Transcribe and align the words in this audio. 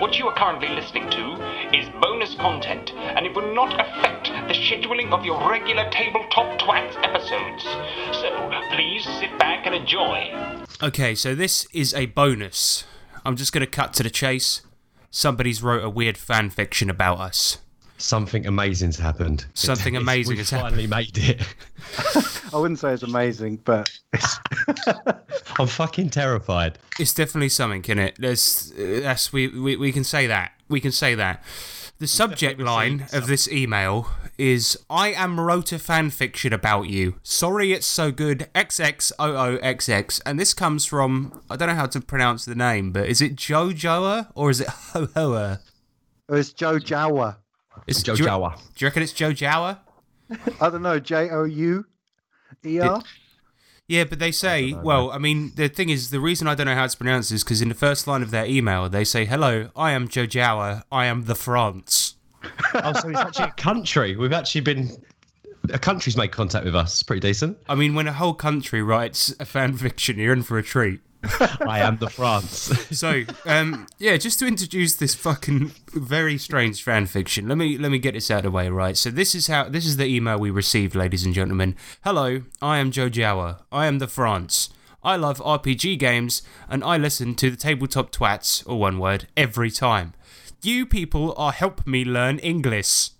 What 0.00 0.18
you 0.18 0.26
are 0.28 0.34
currently 0.34 0.70
listening 0.70 1.10
to 1.10 1.76
is 1.76 1.86
bonus 2.00 2.34
content, 2.36 2.90
and 2.94 3.26
it 3.26 3.34
will 3.34 3.54
not 3.54 3.74
affect 3.78 4.28
the 4.48 4.54
scheduling 4.54 5.12
of 5.12 5.26
your 5.26 5.46
regular 5.46 5.90
Tabletop 5.90 6.58
Twats 6.58 6.96
episodes. 7.04 7.64
So 8.16 8.50
please 8.74 9.04
sit 9.20 9.38
back 9.38 9.66
and 9.66 9.74
enjoy. 9.74 10.64
Okay, 10.82 11.14
so 11.14 11.34
this 11.34 11.66
is 11.74 11.92
a 11.92 12.06
bonus. 12.06 12.84
I'm 13.26 13.36
just 13.36 13.52
going 13.52 13.60
to 13.60 13.70
cut 13.70 13.92
to 13.92 14.02
the 14.02 14.08
chase. 14.08 14.62
Somebody's 15.10 15.62
wrote 15.62 15.84
a 15.84 15.90
weird 15.90 16.16
fan 16.16 16.48
fiction 16.48 16.88
about 16.88 17.20
us. 17.20 17.58
Something 18.00 18.46
amazing's 18.46 18.98
happened. 18.98 19.44
Something 19.54 19.94
It's- 19.94 20.02
amazing 20.02 20.32
we 20.32 20.38
has 20.38 20.50
finally 20.50 20.86
made 20.86 21.16
it. 21.18 21.42
I 22.52 22.56
wouldn't 22.58 22.78
say 22.78 22.92
it's 22.92 23.02
amazing, 23.02 23.60
but 23.64 23.90
it's, 24.12 24.38
I'm 25.58 25.66
fucking 25.66 26.10
terrified. 26.10 26.78
It's 26.98 27.12
definitely 27.14 27.48
something, 27.50 27.84
in 27.88 27.98
it? 27.98 28.16
There's, 28.18 28.72
uh, 28.78 29.00
that's 29.02 29.32
we, 29.32 29.48
we 29.48 29.76
we 29.76 29.92
can 29.92 30.04
say 30.04 30.26
that. 30.26 30.52
We 30.68 30.80
can 30.80 30.92
say 30.92 31.14
that. 31.14 31.42
The 31.98 32.06
subject 32.06 32.58
line 32.60 33.06
of 33.12 33.26
this 33.26 33.46
email 33.52 34.08
is 34.38 34.78
I 34.88 35.08
am 35.12 35.38
wrote 35.38 35.70
a 35.72 35.78
fan 35.78 36.08
fiction 36.08 36.52
about 36.54 36.88
you. 36.88 37.16
Sorry 37.22 37.72
it's 37.74 37.86
so 37.86 38.10
good. 38.10 38.48
XXOOXX. 38.54 40.20
And 40.24 40.40
this 40.40 40.54
comes 40.54 40.86
from 40.86 41.42
I 41.50 41.56
don't 41.56 41.68
know 41.68 41.74
how 41.74 41.86
to 41.86 42.00
pronounce 42.00 42.46
the 42.46 42.54
name, 42.54 42.92
but 42.92 43.06
is 43.06 43.20
it 43.20 43.36
Jojoa 43.36 44.28
or 44.34 44.48
is 44.50 44.60
it 44.62 44.68
Ho 44.68 45.08
Hoa? 45.14 45.60
it 46.28 46.32
was 46.32 46.52
Joe 46.52 46.78
Jawa. 46.78 47.36
It's 47.86 48.02
Joe 48.02 48.14
do 48.14 48.22
you, 48.22 48.28
Jawa. 48.28 48.56
Do 48.56 48.84
you 48.84 48.86
reckon 48.86 49.02
it's 49.02 49.12
Joe 49.12 49.32
Jawa? 49.32 49.78
I 50.60 50.70
don't 50.70 50.82
know, 50.82 50.98
J 51.00 51.30
O 51.30 51.44
U 51.44 51.84
E 52.64 52.80
R. 52.80 53.02
Yeah, 53.88 54.04
but 54.04 54.20
they 54.20 54.30
say, 54.30 54.72
well, 54.72 55.10
I 55.10 55.18
mean, 55.18 55.50
the 55.56 55.68
thing 55.68 55.88
is, 55.88 56.10
the 56.10 56.20
reason 56.20 56.46
I 56.46 56.54
don't 56.54 56.66
know 56.66 56.76
how 56.76 56.84
it's 56.84 56.94
pronounced 56.94 57.32
is 57.32 57.42
because 57.42 57.60
in 57.60 57.68
the 57.68 57.74
first 57.74 58.06
line 58.06 58.22
of 58.22 58.30
their 58.30 58.46
email, 58.46 58.88
they 58.88 59.02
say, 59.02 59.24
hello, 59.24 59.70
I 59.74 59.90
am 59.90 60.06
Joe 60.06 60.26
Jawa, 60.26 60.84
I 60.92 61.06
am 61.06 61.24
the 61.24 61.34
France. 61.34 62.14
Oh, 62.72 62.92
so 62.92 63.08
it's 63.08 63.18
actually 63.18 63.46
a 63.46 63.52
country. 63.52 64.16
We've 64.16 64.32
actually 64.32 64.62
been. 64.62 64.90
A 65.74 65.78
country's 65.78 66.16
made 66.16 66.32
contact 66.32 66.64
with 66.64 66.74
us. 66.74 66.94
It's 66.94 67.02
pretty 67.02 67.20
decent. 67.20 67.58
I 67.68 67.74
mean, 67.74 67.94
when 67.94 68.06
a 68.06 68.12
whole 68.12 68.32
country 68.32 68.80
writes 68.80 69.34
a 69.38 69.44
fan 69.44 69.76
fiction, 69.76 70.18
you're 70.18 70.32
in 70.32 70.42
for 70.42 70.56
a 70.56 70.62
treat. 70.62 71.00
I 71.22 71.80
am 71.80 71.98
the 71.98 72.08
France. 72.08 72.70
So, 72.90 73.24
um, 73.46 73.86
yeah, 73.98 74.16
just 74.16 74.38
to 74.40 74.46
introduce 74.46 74.96
this 74.96 75.14
fucking 75.14 75.72
very 75.92 76.38
strange 76.38 76.82
fan 76.82 77.06
fiction, 77.06 77.48
let 77.48 77.58
me 77.58 77.78
let 77.78 77.90
me 77.90 77.98
get 77.98 78.14
this 78.14 78.30
out 78.30 78.38
of 78.38 78.44
the 78.44 78.50
way, 78.50 78.68
right? 78.68 78.96
So 78.96 79.10
this 79.10 79.34
is 79.34 79.46
how 79.46 79.68
this 79.68 79.86
is 79.86 79.96
the 79.96 80.06
email 80.06 80.38
we 80.38 80.50
received, 80.50 80.94
ladies 80.94 81.24
and 81.24 81.34
gentlemen. 81.34 81.76
Hello, 82.04 82.42
I 82.60 82.78
am 82.78 82.90
Joe 82.90 83.10
Jawa. 83.10 83.62
I 83.70 83.86
am 83.86 83.98
the 83.98 84.08
France. 84.08 84.70
I 85.02 85.16
love 85.16 85.38
RPG 85.38 85.98
games, 85.98 86.42
and 86.68 86.84
I 86.84 86.96
listen 86.96 87.34
to 87.36 87.50
the 87.50 87.56
tabletop 87.56 88.12
twats, 88.12 88.62
or 88.68 88.78
one 88.78 88.98
word, 88.98 89.28
every 89.36 89.70
time. 89.70 90.14
You 90.62 90.84
people 90.84 91.34
are 91.38 91.52
help 91.52 91.86
me 91.86 92.04
learn 92.04 92.38
English. 92.40 93.10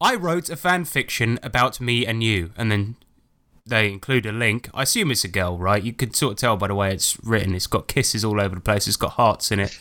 I 0.00 0.14
wrote 0.14 0.48
a 0.48 0.56
fan 0.56 0.84
fiction 0.84 1.38
about 1.42 1.80
me 1.80 2.06
and 2.06 2.22
you, 2.24 2.50
and 2.56 2.72
then 2.72 2.96
they 3.66 3.90
include 3.90 4.26
a 4.26 4.32
link. 4.32 4.68
I 4.74 4.82
assume 4.82 5.10
it's 5.10 5.24
a 5.24 5.28
girl, 5.28 5.58
right? 5.58 5.82
You 5.82 5.92
can 5.92 6.12
sort 6.14 6.32
of 6.32 6.38
tell 6.38 6.56
by 6.56 6.68
the 6.68 6.74
way 6.74 6.92
it's 6.92 7.18
written. 7.22 7.54
It's 7.54 7.66
got 7.66 7.88
kisses 7.88 8.24
all 8.24 8.40
over 8.40 8.54
the 8.54 8.60
place. 8.60 8.86
It's 8.86 8.96
got 8.96 9.12
hearts 9.12 9.50
in 9.50 9.60
it. 9.60 9.78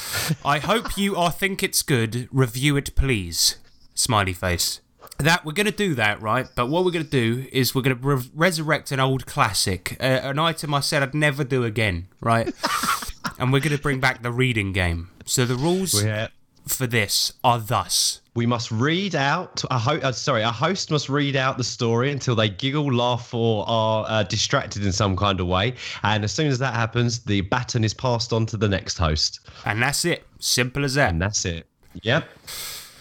I 0.44 0.58
hope 0.58 0.96
you 0.96 1.16
are 1.16 1.30
think 1.30 1.62
it's 1.62 1.82
good. 1.82 2.28
Review 2.32 2.76
it, 2.76 2.94
please. 2.94 3.56
Smiley 3.94 4.32
face. 4.32 4.80
That 5.18 5.44
we're 5.44 5.52
gonna 5.52 5.70
do 5.70 5.94
that, 5.94 6.20
right? 6.20 6.46
But 6.54 6.66
what 6.68 6.84
we're 6.84 6.90
gonna 6.90 7.04
do 7.04 7.46
is 7.50 7.74
we're 7.74 7.82
gonna 7.82 7.94
re- 7.96 8.30
resurrect 8.34 8.92
an 8.92 9.00
old 9.00 9.24
classic, 9.26 9.96
uh, 9.98 10.20
an 10.22 10.38
item 10.38 10.74
I 10.74 10.80
said 10.80 11.02
I'd 11.02 11.14
never 11.14 11.42
do 11.42 11.64
again, 11.64 12.08
right? 12.20 12.52
and 13.38 13.52
we're 13.52 13.60
gonna 13.60 13.78
bring 13.78 13.98
back 13.98 14.22
the 14.22 14.30
reading 14.32 14.72
game. 14.72 15.10
So 15.24 15.46
the 15.46 15.54
rules 15.56 16.02
Yeah. 16.04 16.28
For 16.66 16.86
this 16.86 17.32
are 17.44 17.58
thus. 17.58 18.20
We 18.34 18.44
must 18.44 18.70
read 18.70 19.14
out. 19.14 19.64
A 19.70 19.78
ho- 19.78 19.98
uh, 20.02 20.12
sorry, 20.12 20.42
a 20.42 20.50
host 20.52 20.90
must 20.90 21.08
read 21.08 21.36
out 21.36 21.56
the 21.56 21.64
story 21.64 22.12
until 22.12 22.34
they 22.34 22.48
giggle, 22.50 22.92
laugh, 22.92 23.32
or 23.32 23.64
are 23.66 24.04
uh, 24.08 24.22
distracted 24.24 24.84
in 24.84 24.92
some 24.92 25.16
kind 25.16 25.40
of 25.40 25.46
way. 25.46 25.74
And 26.02 26.22
as 26.24 26.32
soon 26.32 26.48
as 26.48 26.58
that 26.58 26.74
happens, 26.74 27.20
the 27.20 27.40
baton 27.42 27.82
is 27.84 27.94
passed 27.94 28.32
on 28.32 28.44
to 28.46 28.56
the 28.58 28.68
next 28.68 28.98
host, 28.98 29.40
And 29.64 29.82
that's 29.82 30.04
it. 30.04 30.26
Simple 30.38 30.84
as 30.84 30.94
that. 30.94 31.10
and 31.10 31.22
that's 31.22 31.44
it. 31.46 31.66
Yep. 32.02 32.28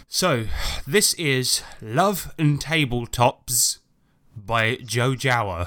So, 0.07 0.45
this 0.87 1.13
is 1.15 1.61
Love 1.81 2.33
and 2.39 2.61
Tabletops 2.61 3.79
by 4.37 4.75
Joe 4.85 5.11
Jawa. 5.15 5.65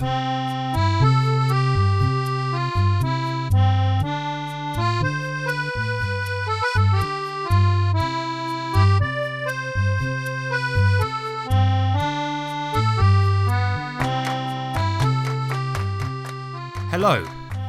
Hello, 17.01 17.25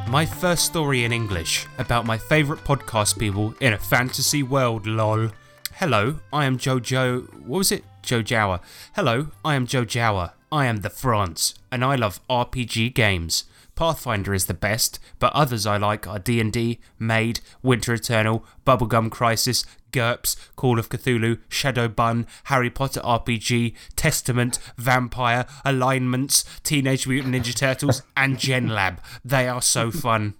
my 0.07 0.25
first 0.25 0.65
story 0.65 1.03
in 1.03 1.11
English 1.11 1.67
about 1.77 2.03
my 2.03 2.17
favourite 2.17 2.63
podcast 2.63 3.19
people 3.19 3.53
in 3.61 3.73
a 3.73 3.77
fantasy 3.77 4.41
world, 4.41 4.87
lol. 4.87 5.29
Hello, 5.75 6.15
I 6.33 6.45
am 6.45 6.57
Jojo. 6.57 7.31
What 7.45 7.59
was 7.59 7.71
it? 7.71 7.83
Joe 8.01 8.23
Jawa. 8.23 8.59
Hello, 8.95 9.27
I 9.45 9.53
am 9.53 9.67
Joe 9.67 9.85
Jawa. 9.85 10.31
I 10.51 10.65
am 10.65 10.77
the 10.77 10.89
France, 10.89 11.53
and 11.71 11.85
I 11.85 11.95
love 11.95 12.19
RPG 12.27 12.95
games. 12.95 13.43
Pathfinder 13.75 14.33
is 14.33 14.47
the 14.47 14.55
best, 14.55 14.97
but 15.19 15.31
others 15.33 15.67
I 15.67 15.77
like 15.77 16.07
are 16.07 16.17
D&D, 16.17 16.79
Maid, 16.97 17.39
Winter 17.61 17.93
Eternal, 17.93 18.43
Bubblegum 18.65 19.11
Crisis, 19.11 19.63
GURPS, 19.91 20.35
Call 20.55 20.77
of 20.79 20.89
Cthulhu, 20.89 21.39
Shadow 21.49 21.87
Bun, 21.87 22.27
Harry 22.45 22.69
Potter 22.69 23.01
RPG, 23.01 23.75
Testament, 23.95 24.59
Vampire, 24.77 25.45
Alignments, 25.65 26.43
Teenage 26.63 27.07
Mutant 27.07 27.35
Ninja 27.35 27.55
Turtles, 27.55 28.01
and 28.15 28.37
Gen 28.39 28.67
Lab. 28.67 29.01
They 29.25 29.47
are 29.47 29.61
so 29.61 29.91
fun. 30.05 30.35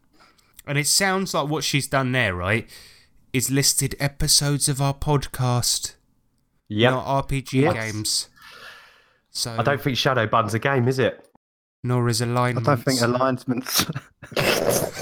And 0.67 0.77
it 0.77 0.87
sounds 0.87 1.33
like 1.33 1.49
what 1.49 1.63
she's 1.63 1.87
done 1.87 2.11
there, 2.11 2.35
right? 2.35 2.69
Is 3.33 3.49
listed 3.51 3.95
episodes 3.99 4.67
of 4.69 4.81
our 4.81 4.93
podcast, 4.93 5.95
Yeah. 6.67 6.91
not 6.91 7.05
RPG 7.27 7.61
Yes. 7.61 7.73
games. 7.73 8.29
So 9.31 9.55
I 9.57 9.63
don't 9.63 9.81
think 9.81 9.97
Shadow 9.97 10.25
Bun's 10.27 10.53
a 10.53 10.59
game, 10.59 10.87
is 10.87 10.99
it? 10.99 11.25
nor 11.81 12.09
is 12.09 12.19
alignment. 12.19 12.67
I 12.67 12.75
don't 12.75 12.83
think 12.83 13.01
alignments. 13.01 13.85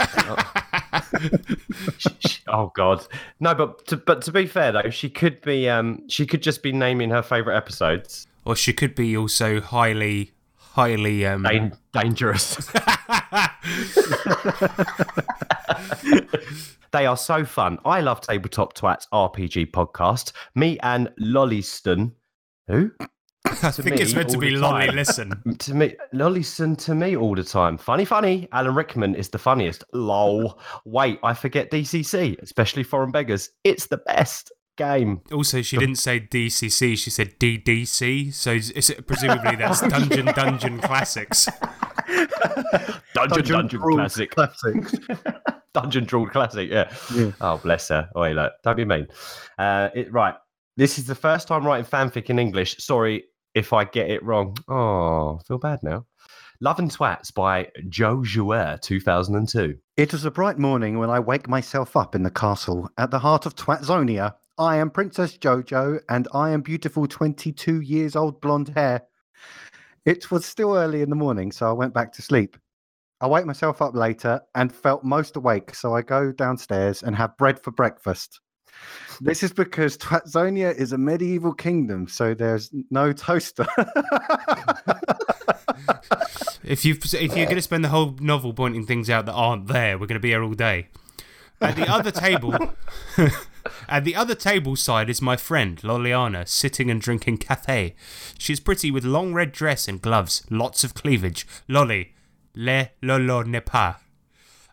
Oh 2.50 2.72
God, 2.76 3.06
no. 3.42 3.54
But 3.54 3.86
to, 3.88 3.98
but 3.98 4.22
to 4.24 4.32
be 4.32 4.46
fair 4.46 4.72
though, 4.72 4.90
she 4.90 5.10
could 5.10 5.42
be 5.42 5.68
um 5.70 6.08
she 6.08 6.26
could 6.26 6.42
just 6.42 6.64
be 6.64 6.72
naming 6.72 7.10
her 7.10 7.22
favorite 7.22 7.58
episodes. 7.58 8.26
or 8.46 8.56
she 8.56 8.72
could 8.72 8.96
be 8.96 9.18
also 9.18 9.60
highly, 9.60 10.32
highly 10.56 11.26
um. 11.26 11.44
Dan- 11.44 11.78
dangerous. 11.92 12.56
they 16.92 17.06
are 17.06 17.18
so 17.18 17.44
fun. 17.46 17.80
I 17.86 18.02
love 18.02 18.22
Tabletop 18.22 18.74
Twats 18.76 19.08
RPG 19.14 19.72
podcast. 19.72 20.32
Me 20.56 20.78
and 20.84 21.10
Lollyston, 21.20 22.14
who 22.68 22.92
I 23.64 23.72
think 23.72 23.96
me 23.96 24.02
it's 24.02 24.14
meant 24.14 24.30
to 24.30 24.38
be 24.38 24.54
the 24.54 24.60
lolly. 24.60 24.88
Listen, 24.92 25.42
to 25.60 25.74
me 25.74 25.96
Lollyston 26.14 26.78
to 26.80 26.96
me 26.96 27.16
all 27.16 27.36
the 27.36 27.44
time. 27.44 27.78
Funny, 27.78 28.06
funny. 28.06 28.48
Alan 28.52 28.76
Rickman 28.76 29.16
is 29.16 29.30
the 29.30 29.38
funniest. 29.38 29.84
Lol. 29.94 30.60
Wait, 30.86 31.20
I 31.24 31.34
forget 31.34 31.72
DCC, 31.72 32.42
especially 32.42 32.84
Foreign 32.84 33.12
Beggars. 33.12 33.50
It's 33.64 33.88
the 33.88 33.98
best 33.98 34.52
game. 34.78 35.22
also 35.34 35.62
she 35.62 35.78
didn't 35.78 35.96
say 35.96 36.20
DCC. 36.20 36.98
She 36.98 37.10
said 37.10 37.40
DDC. 37.40 38.34
So 38.34 38.52
is 38.52 38.72
is 38.72 38.90
it, 38.92 39.08
presumably 39.08 39.56
that's 39.56 39.82
Dungeon 39.88 40.28
Dungeon 40.28 40.80
Classics. 40.80 41.48
Dungeon 43.14 43.46
Dungeon, 43.46 43.82
Rules 43.82 43.98
Classic. 43.98 44.32
Classics. 44.32 44.96
Dungeon 45.74 46.06
Drawn 46.06 46.30
Classic, 46.30 46.70
yeah. 46.70 46.92
Yeah. 47.14 47.32
Oh, 47.42 47.58
bless 47.58 47.90
her. 47.90 48.10
Oh, 48.16 48.28
look, 48.32 48.54
don't 48.64 48.78
be 48.78 48.86
mean. 48.86 49.08
Uh, 49.58 49.90
it, 49.94 50.12
right. 50.12 50.36
This 50.76 51.00
is 51.00 51.06
the 51.06 51.16
first 51.16 51.48
time 51.48 51.66
writing 51.66 51.86
fanfic 51.86 52.30
in 52.30 52.40
English. 52.40 52.78
Sorry 52.78 53.24
if 53.58 53.74
I 53.74 53.86
get 53.86 54.12
it 54.12 54.24
wrong. 54.24 54.56
Oh, 54.68 55.40
I 55.40 55.44
feel 55.44 55.58
bad 55.58 55.82
now. 55.82 56.06
Love 56.62 56.78
and 56.78 56.92
Twats 56.92 57.34
by 57.34 57.72
Joe 57.90 58.18
Jouer, 58.18 58.80
2002. 58.82 59.76
It 59.98 60.12
was 60.12 60.26
a 60.26 60.32
bright 60.32 60.60
morning 60.60 61.00
when 61.00 61.10
I 61.10 61.20
wake 61.20 61.50
myself 61.50 61.98
up 61.98 62.14
in 62.14 62.22
the 62.22 62.30
castle 62.30 62.88
at 63.00 63.10
the 63.10 63.18
heart 63.18 63.48
of 63.48 63.56
Twatzonia. 63.56 64.36
I 64.60 64.78
am 64.78 64.92
Princess 64.92 65.38
Jojo, 65.40 66.00
and 66.08 66.28
I 66.36 66.52
am 66.52 66.62
beautiful 66.62 67.08
22 67.08 67.82
years 67.82 68.16
old 68.16 68.42
blonde 68.42 68.70
hair. 68.70 69.02
It 70.06 70.30
was 70.30 70.46
still 70.46 70.76
early 70.76 71.02
in 71.02 71.10
the 71.10 71.16
morning, 71.16 71.52
so 71.52 71.68
I 71.68 71.74
went 71.74 71.96
back 71.96 72.14
to 72.14 72.22
sleep. 72.22 72.58
I 73.22 73.28
wake 73.28 73.48
myself 73.48 73.82
up 73.82 73.96
later 73.96 74.40
and 74.54 74.72
felt 74.72 75.04
most 75.04 75.36
awake, 75.36 75.74
so 75.74 75.96
I 75.96 76.04
go 76.04 76.32
downstairs 76.32 77.02
and 77.02 77.16
have 77.16 77.38
bread 77.38 77.60
for 77.60 77.72
breakfast. 77.72 78.40
This 79.20 79.42
is 79.42 79.52
because 79.52 79.98
Twatzonia 79.98 80.76
is 80.76 80.92
a 80.92 80.98
medieval 80.98 81.54
kingdom, 81.54 82.08
so 82.08 82.34
there's 82.34 82.70
no 82.92 83.14
toaster. 83.14 83.66
If 86.68 86.84
you 86.84 86.96
if 86.96 87.14
you're 87.14 87.46
going 87.46 87.56
to 87.56 87.62
spend 87.62 87.86
the 87.86 87.90
whole 87.90 88.16
novel 88.20 88.54
pointing 88.54 88.86
things 88.86 89.10
out 89.10 89.26
that 89.26 89.34
aren't 89.34 89.68
there, 89.68 89.98
we're 89.98 90.06
going 90.06 90.20
to 90.20 90.20
be 90.20 90.30
here 90.30 90.44
all 90.44 90.52
day. 90.54 90.90
At 91.62 91.78
the 91.78 91.90
other 91.90 92.12
table, 92.12 92.54
at 93.90 94.04
the 94.04 94.16
other 94.16 94.36
table 94.36 94.76
side 94.76 95.10
is 95.10 95.22
my 95.22 95.38
friend 95.38 95.78
Loliana, 95.78 96.46
sitting 96.48 96.92
and 96.92 97.00
drinking 97.00 97.38
cafe. 97.38 97.96
She's 98.38 98.60
pretty 98.60 98.92
with 98.92 99.06
long 99.06 99.34
red 99.34 99.54
dress 99.54 99.88
and 99.88 100.02
gloves, 100.02 100.46
lots 100.50 100.84
of 100.84 100.94
cleavage. 100.94 101.48
Lolly, 101.70 102.14
le 102.54 102.90
lolo 103.02 103.44
ne 103.44 103.62
pas. 103.62 103.96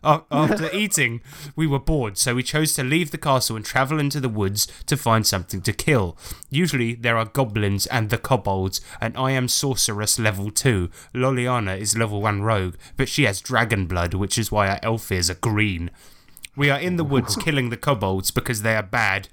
After 0.05 0.71
eating, 0.71 1.21
we 1.55 1.65
were 1.65 1.79
bored, 1.79 2.17
so 2.17 2.35
we 2.35 2.43
chose 2.43 2.73
to 2.75 2.83
leave 2.83 3.09
the 3.09 3.17
castle 3.17 3.55
and 3.55 3.65
travel 3.65 3.99
into 3.99 4.19
the 4.19 4.29
woods 4.29 4.67
to 4.85 4.95
find 4.95 5.25
something 5.25 5.61
to 5.61 5.73
kill. 5.73 6.15
Usually 6.49 6.93
there 6.93 7.17
are 7.17 7.25
goblins 7.25 7.87
and 7.87 8.09
the 8.09 8.19
kobolds, 8.19 8.81
and 9.01 9.17
I 9.17 9.31
am 9.31 9.47
sorceress 9.47 10.19
level 10.19 10.51
2. 10.51 10.89
Loliana 11.13 11.79
is 11.79 11.97
level 11.97 12.21
1 12.21 12.43
rogue, 12.43 12.75
but 12.97 13.09
she 13.09 13.23
has 13.23 13.41
dragon 13.41 13.87
blood, 13.87 14.13
which 14.13 14.37
is 14.37 14.51
why 14.51 14.69
our 14.69 14.79
elf 14.83 15.11
ears 15.11 15.29
are 15.29 15.35
green. 15.35 15.89
We 16.55 16.69
are 16.69 16.79
in 16.79 16.97
the 16.97 17.03
woods 17.03 17.35
killing 17.43 17.69
the 17.69 17.77
kobolds 17.77 18.31
because 18.31 18.61
they 18.61 18.75
are 18.75 18.83
bad. 18.83 19.29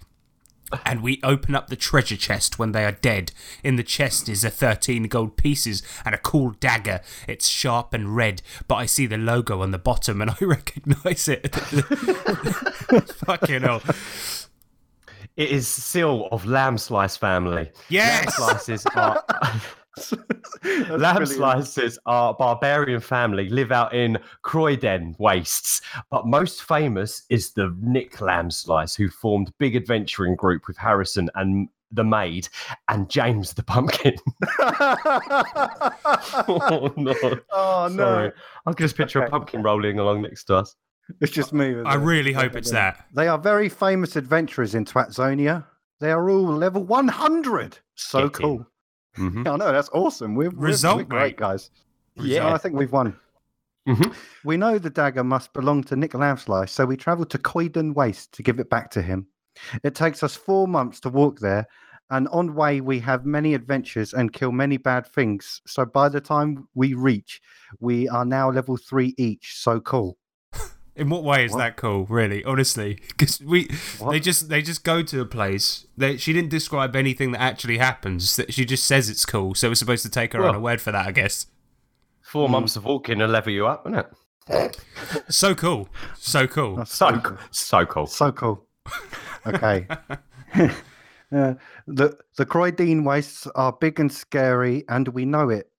And 0.85 1.03
we 1.03 1.21
open 1.23 1.55
up 1.55 1.69
the 1.69 1.77
treasure 1.77 2.17
chest 2.17 2.59
when 2.59 2.73
they 2.73 2.85
are 2.85 2.93
dead. 2.93 3.33
In 3.63 3.77
the 3.77 3.83
chest 3.83 4.29
is 4.29 4.45
a 4.45 4.51
13 4.51 5.05
gold 5.05 5.37
pieces 5.37 5.83
and 6.05 6.15
a 6.15 6.19
cool 6.19 6.51
dagger. 6.61 7.01
It's 7.29 7.49
sharp 7.49 7.95
and 7.95 8.15
red, 8.17 8.43
but 8.69 8.77
I 8.77 8.87
see 8.87 9.07
the 9.07 9.19
logo 9.19 9.63
on 9.63 9.71
the 9.71 9.79
bottom 9.79 10.21
and 10.21 10.31
I 10.41 10.45
recognize 10.45 11.29
it. 11.29 11.55
Fucking 13.27 13.63
hell. 13.63 13.83
It 15.37 15.51
is 15.51 15.67
Seal 15.67 16.29
of 16.31 16.45
Lamb 16.45 16.77
Slice 16.77 17.17
family. 17.17 17.71
Yes! 17.89 18.39
Lamb 18.39 18.59
slices 18.59 18.87
are 18.95 19.25
lamb 20.91 21.27
slices 21.27 21.99
are 22.07 22.35
barbarian 22.35 23.01
family 23.01 23.49
live 23.49 23.73
out 23.73 23.95
in 23.95 24.19
Croydon 24.43 25.15
wastes, 25.19 25.81
but 26.11 26.27
most 26.27 26.63
famous 26.63 27.23
is 27.29 27.53
the 27.53 27.75
Nick 27.81 28.21
Lamb 28.21 28.51
Slice, 28.51 28.95
who 28.95 29.09
formed 29.09 29.53
big 29.59 29.77
adventuring 29.77 30.35
group 30.37 30.67
with 30.67 30.77
Harrison 30.77 31.29
and 31.35 31.69
the 31.91 32.05
maid 32.05 32.49
and 32.89 33.11
James 33.11 33.53
the 33.53 33.63
pumpkin. 33.63 34.15
oh 36.49 36.93
no! 36.97 37.15
Oh 37.51 37.89
no, 37.91 37.97
Sorry. 37.97 38.33
I 38.67 38.73
can 38.73 38.85
just 38.85 38.97
picture 38.97 39.23
a 39.23 39.29
pumpkin 39.31 39.63
rolling 39.63 39.99
along 39.99 40.23
next 40.23 40.45
to 40.45 40.57
us. 40.57 40.75
it's 41.21 41.33
just 41.33 41.53
me. 41.53 41.75
I 41.85 41.95
it? 41.95 41.99
really 41.99 42.33
hope 42.33 42.57
it's 42.57 42.71
that. 42.71 43.07
They 43.15 43.29
are 43.29 43.39
very 43.39 43.69
famous 43.69 44.17
adventurers 44.17 44.75
in 44.75 44.87
Twatzonia. 44.87 45.67
They 46.01 46.11
are 46.11 46.31
all 46.31 46.43
level 46.43 46.83
100. 46.83 47.79
So 47.95 48.29
Get 48.29 48.43
in. 48.45 48.67
Cool. 49.15 49.31
Mhm. 49.31 49.47
I 49.53 49.57
know 49.57 49.73
that's 49.73 49.91
awesome. 49.93 50.35
We're, 50.35 50.51
we're- 50.51 50.71
Result, 50.71 50.99
we're 50.99 51.05
great, 51.05 51.33
mate. 51.33 51.37
guys. 51.37 51.71
Yeah. 52.17 52.53
I 52.53 52.59
think 52.59 52.75
we've 52.77 52.93
won. 52.93 53.17
Mhm. 53.89 54.15
We 54.45 54.57
know 54.57 54.79
the 54.79 54.91
dagger 54.91 55.25
must 55.25 55.53
belong 55.53 55.83
to 55.85 55.97
Nick 55.97 56.13
Lamslice, 56.13 56.69
so 56.71 56.87
we 56.87 56.97
travel 56.97 57.25
to 57.27 57.39
Croydon 57.39 57.95
Waste 57.95 58.33
to 58.33 58.43
give 58.43 58.61
it 58.61 58.71
back 58.71 58.91
to 58.93 59.03
him. 59.03 59.27
It 59.83 59.95
takes 59.95 60.23
us 60.23 60.35
four 60.37 60.69
months 60.69 61.01
to 61.01 61.09
walk 61.09 61.41
there, 61.41 61.67
and 62.11 62.29
on 62.29 62.55
way 62.55 62.81
we 62.81 63.01
have 63.01 63.27
many 63.27 63.55
adventures 63.55 64.15
and 64.15 64.33
kill 64.33 64.53
many 64.53 64.77
bad 64.77 65.07
things. 65.07 65.61
So 65.67 65.85
by 65.85 66.09
the 66.11 66.21
time 66.21 66.69
we 66.75 66.95
reach, 66.95 67.41
we 67.81 68.09
are 68.09 68.25
now 68.25 68.51
level 68.51 68.77
three 68.77 69.15
each. 69.19 69.57
So 69.59 69.81
cool. 69.81 70.17
In 70.95 71.09
what 71.09 71.25
way 71.25 71.45
is 71.47 71.53
What? 71.53 71.59
that 71.59 71.77
cool? 71.77 72.05
Really, 72.05 72.45
honestly, 72.45 72.99
because 73.09 73.41
we 73.41 73.69
What? 73.99 74.13
they 74.13 74.21
just 74.21 74.49
they 74.51 74.61
just 74.63 74.85
go 74.85 75.03
to 75.03 75.21
a 75.21 75.25
place. 75.25 75.87
They 75.97 76.17
she 76.19 76.33
didn't 76.33 76.51
describe 76.51 76.95
anything 76.95 77.33
that 77.33 77.41
actually 77.41 77.79
happens. 77.79 78.37
That 78.37 78.53
she 78.53 78.65
just 78.67 78.85
says 78.85 79.09
it's 79.09 79.25
cool. 79.25 79.55
So 79.55 79.69
we're 79.69 79.75
supposed 79.75 80.03
to 80.05 80.11
take 80.11 80.33
her 80.35 80.41
on 80.41 80.47
Well- 80.47 80.55
a 80.57 80.61
word 80.61 80.81
for 80.81 80.93
that, 80.93 81.07
I 81.07 81.13
guess. 81.13 81.47
Four 82.23 82.49
months 82.49 82.77
of 82.77 82.85
walking 82.85 83.19
will 83.19 83.29
level 83.29 83.53
you 83.53 83.67
up, 83.67 83.87
isn't 83.87 83.99
it? 83.99 84.77
So 85.29 85.55
cool, 85.55 85.89
so 86.19 86.47
cool. 86.47 86.77
That's 86.77 86.95
So, 86.95 87.11
so 87.11 87.37
so 87.51 87.87
cool. 87.87 88.07
So 88.07 88.33
cool. 88.33 88.67
Okay. 89.47 89.87
Uh, 91.35 91.55
the 91.87 92.15
the 92.37 92.45
Croydeen 92.45 93.05
wastes 93.07 93.47
are 93.55 93.73
big 93.73 93.99
and 93.99 94.13
scary, 94.13 94.85
and 94.91 95.09
we 95.09 95.25
know 95.25 95.49
it 95.49 95.71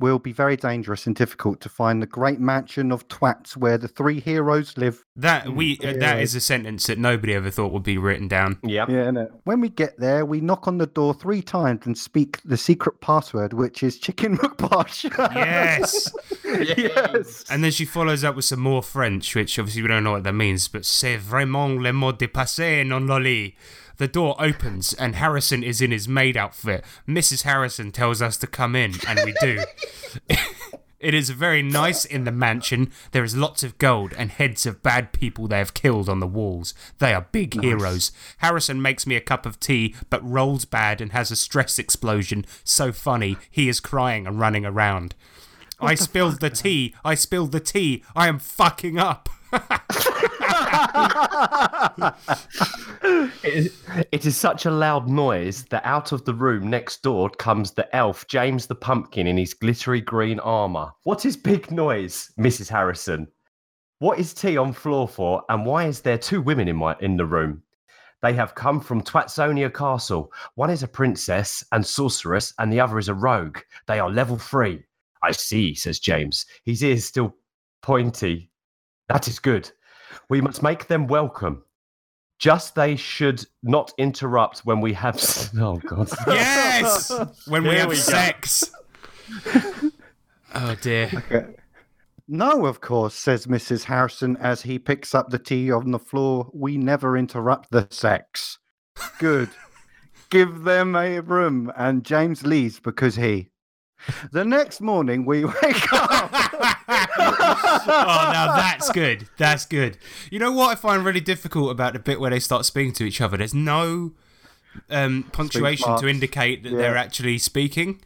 will 0.00 0.18
be 0.18 0.32
very 0.32 0.56
dangerous 0.56 1.06
and 1.06 1.14
difficult 1.14 1.60
to 1.60 1.68
find 1.68 2.02
the 2.02 2.06
great 2.06 2.40
mansion 2.40 2.90
of 2.90 3.06
twats 3.08 3.56
where 3.56 3.78
the 3.78 3.86
three 3.86 4.18
heroes 4.18 4.76
live. 4.76 5.04
That 5.14 5.50
we 5.50 5.78
uh, 5.84 5.92
that 5.92 6.00
Yeah. 6.00 6.16
is 6.16 6.34
a 6.34 6.40
sentence 6.40 6.86
that 6.86 6.98
nobody 6.98 7.34
ever 7.34 7.50
thought 7.50 7.72
would 7.72 7.82
be 7.84 7.98
written 7.98 8.26
down. 8.26 8.58
Yeah. 8.64 8.86
Yeah. 8.88 9.26
When 9.44 9.60
we 9.60 9.68
get 9.68 9.98
there, 9.98 10.24
we 10.24 10.40
knock 10.40 10.66
on 10.66 10.78
the 10.78 10.86
door 10.86 11.14
three 11.14 11.42
times 11.42 11.86
and 11.86 11.96
speak 11.96 12.40
the 12.44 12.56
secret 12.56 13.00
password, 13.00 13.52
which 13.52 13.82
is 13.82 13.98
chicken 13.98 14.36
mukbash. 14.40 15.04
Yes. 15.34 16.10
yes. 16.44 17.44
And 17.50 17.62
then 17.62 17.70
she 17.70 17.84
follows 17.84 18.24
up 18.24 18.36
with 18.36 18.44
some 18.44 18.60
more 18.60 18.82
French, 18.82 19.34
which 19.34 19.58
obviously 19.58 19.82
we 19.82 19.88
don't 19.88 20.04
know 20.04 20.12
what 20.12 20.24
that 20.24 20.32
means, 20.34 20.68
but 20.68 20.84
c'est 20.84 21.16
vraiment 21.18 21.80
le 21.80 21.92
mot 21.92 22.18
de 22.18 22.26
passe, 22.26 22.84
non 22.86 23.06
loli. 23.06 23.54
The 24.00 24.08
door 24.08 24.34
opens 24.38 24.94
and 24.94 25.16
Harrison 25.16 25.62
is 25.62 25.82
in 25.82 25.90
his 25.90 26.08
maid 26.08 26.34
outfit. 26.34 26.86
Mrs. 27.06 27.42
Harrison 27.42 27.92
tells 27.92 28.22
us 28.22 28.38
to 28.38 28.46
come 28.46 28.74
in, 28.74 28.94
and 29.06 29.20
we 29.26 29.34
do. 29.42 29.62
It 31.00 31.14
is 31.14 31.30
very 31.30 31.62
nice 31.62 32.04
in 32.04 32.24
the 32.24 32.32
mansion. 32.32 32.92
There 33.12 33.24
is 33.24 33.34
lots 33.34 33.62
of 33.62 33.78
gold 33.78 34.12
and 34.18 34.30
heads 34.30 34.66
of 34.66 34.82
bad 34.82 35.14
people 35.14 35.48
they 35.48 35.56
have 35.56 35.72
killed 35.72 36.10
on 36.10 36.20
the 36.20 36.26
walls. 36.26 36.74
They 36.98 37.14
are 37.14 37.26
big 37.32 37.58
heroes. 37.58 38.12
Harrison 38.38 38.82
makes 38.82 39.06
me 39.06 39.16
a 39.16 39.20
cup 39.22 39.46
of 39.46 39.58
tea, 39.58 39.94
but 40.10 40.22
rolls 40.22 40.66
bad 40.66 41.00
and 41.00 41.12
has 41.12 41.30
a 41.30 41.36
stress 41.36 41.78
explosion. 41.78 42.44
So 42.64 42.92
funny, 42.92 43.38
he 43.50 43.70
is 43.70 43.80
crying 43.80 44.26
and 44.26 44.38
running 44.38 44.66
around. 44.66 45.14
I 45.80 45.94
spilled 45.94 46.40
the 46.40 46.50
tea. 46.50 46.94
I 47.02 47.14
spilled 47.14 47.52
the 47.52 47.60
tea. 47.60 48.04
I 48.14 48.28
am 48.28 48.38
fucking 48.38 48.98
up. 48.98 49.30
It 53.42 53.54
is, 53.54 53.82
it 54.12 54.26
is 54.26 54.36
such 54.36 54.66
a 54.66 54.70
loud 54.70 55.08
noise 55.08 55.64
that 55.70 55.84
out 55.84 56.12
of 56.12 56.24
the 56.24 56.34
room 56.34 56.68
next 56.68 57.02
door 57.02 57.30
comes 57.30 57.72
the 57.72 57.94
elf, 57.96 58.26
James 58.28 58.66
the 58.66 58.74
Pumpkin, 58.74 59.26
in 59.26 59.36
his 59.36 59.54
glittery 59.54 60.00
green 60.00 60.38
armour. 60.40 60.92
What 61.04 61.24
is 61.24 61.36
big 61.36 61.70
noise, 61.70 62.30
Mrs. 62.38 62.68
Harrison? 62.68 63.28
What 63.98 64.18
is 64.18 64.34
tea 64.34 64.56
on 64.56 64.72
floor 64.72 65.08
for, 65.08 65.42
and 65.48 65.66
why 65.66 65.86
is 65.86 66.00
there 66.00 66.18
two 66.18 66.40
women 66.40 66.68
in 66.68 66.76
my 66.76 66.96
in 67.00 67.16
the 67.16 67.26
room? 67.26 67.62
They 68.22 68.34
have 68.34 68.54
come 68.54 68.80
from 68.80 69.02
Twatsonia 69.02 69.72
Castle. 69.72 70.32
One 70.54 70.70
is 70.70 70.82
a 70.82 70.88
princess 70.88 71.64
and 71.72 71.84
sorceress, 71.86 72.52
and 72.58 72.72
the 72.72 72.80
other 72.80 72.98
is 72.98 73.08
a 73.08 73.14
rogue. 73.14 73.58
They 73.86 73.98
are 73.98 74.10
level 74.10 74.36
three. 74.36 74.84
I 75.22 75.32
see, 75.32 75.74
says 75.74 75.98
James. 75.98 76.46
His 76.64 76.82
ears 76.82 77.04
still 77.04 77.34
pointy. 77.82 78.49
That 79.10 79.26
is 79.28 79.38
good. 79.40 79.70
We 80.28 80.40
must 80.40 80.62
make 80.62 80.86
them 80.86 81.06
welcome. 81.08 81.64
Just 82.38 82.74
they 82.76 82.94
should 82.96 83.44
not 83.62 83.92
interrupt 83.98 84.60
when 84.60 84.80
we 84.80 84.92
have. 84.94 85.16
s- 85.18 85.50
Oh 85.58 85.76
God! 85.78 86.08
Yes! 86.28 87.10
When 87.48 87.64
we 87.64 87.70
Here 87.70 87.80
have 87.80 87.88
we 87.88 87.96
go. 87.96 88.00
sex. 88.00 88.70
oh 90.54 90.76
dear. 90.80 91.54
No, 92.28 92.66
of 92.66 92.80
course, 92.80 93.14
says 93.14 93.46
Mrs. 93.46 93.84
Harrison 93.84 94.36
as 94.36 94.62
he 94.62 94.78
picks 94.78 95.14
up 95.14 95.30
the 95.30 95.38
tea 95.40 95.72
on 95.72 95.90
the 95.90 95.98
floor. 95.98 96.48
We 96.54 96.78
never 96.78 97.16
interrupt 97.16 97.72
the 97.72 97.88
sex. 97.90 98.58
Good. 99.18 99.50
Give 100.30 100.62
them 100.62 100.94
a 100.94 101.18
room. 101.20 101.72
And 101.76 102.04
James 102.04 102.46
leaves 102.46 102.78
because 102.78 103.16
he. 103.16 103.48
The 104.32 104.44
next 104.44 104.80
morning, 104.80 105.24
we 105.24 105.44
wake 105.44 105.92
up. 105.92 106.30
oh, 106.88 108.30
now 108.32 108.56
that's 108.56 108.90
good. 108.92 109.28
That's 109.36 109.66
good. 109.66 109.98
You 110.30 110.38
know 110.38 110.52
what 110.52 110.70
I 110.70 110.74
find 110.74 111.04
really 111.04 111.20
difficult 111.20 111.70
about 111.70 111.92
the 111.92 111.98
bit 111.98 112.20
where 112.20 112.30
they 112.30 112.40
start 112.40 112.64
speaking 112.64 112.92
to 112.94 113.04
each 113.04 113.20
other? 113.20 113.36
There's 113.36 113.54
no 113.54 114.12
um, 114.88 115.24
punctuation 115.32 115.96
to 115.98 116.08
indicate 116.08 116.62
that 116.62 116.70
they're 116.70 116.96
actually 116.96 117.38
speaking. 117.38 118.00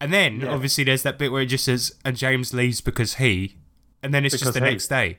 And 0.00 0.12
then, 0.12 0.46
obviously, 0.46 0.84
there's 0.84 1.02
that 1.02 1.18
bit 1.18 1.32
where 1.32 1.42
it 1.42 1.46
just 1.46 1.64
says, 1.64 1.92
and 2.04 2.16
James 2.16 2.54
leaves 2.54 2.80
because 2.80 3.14
he. 3.14 3.56
And 4.02 4.14
then 4.14 4.24
it's 4.24 4.38
just 4.38 4.52
the 4.52 4.60
he. 4.60 4.66
next 4.66 4.88
day. 4.88 5.18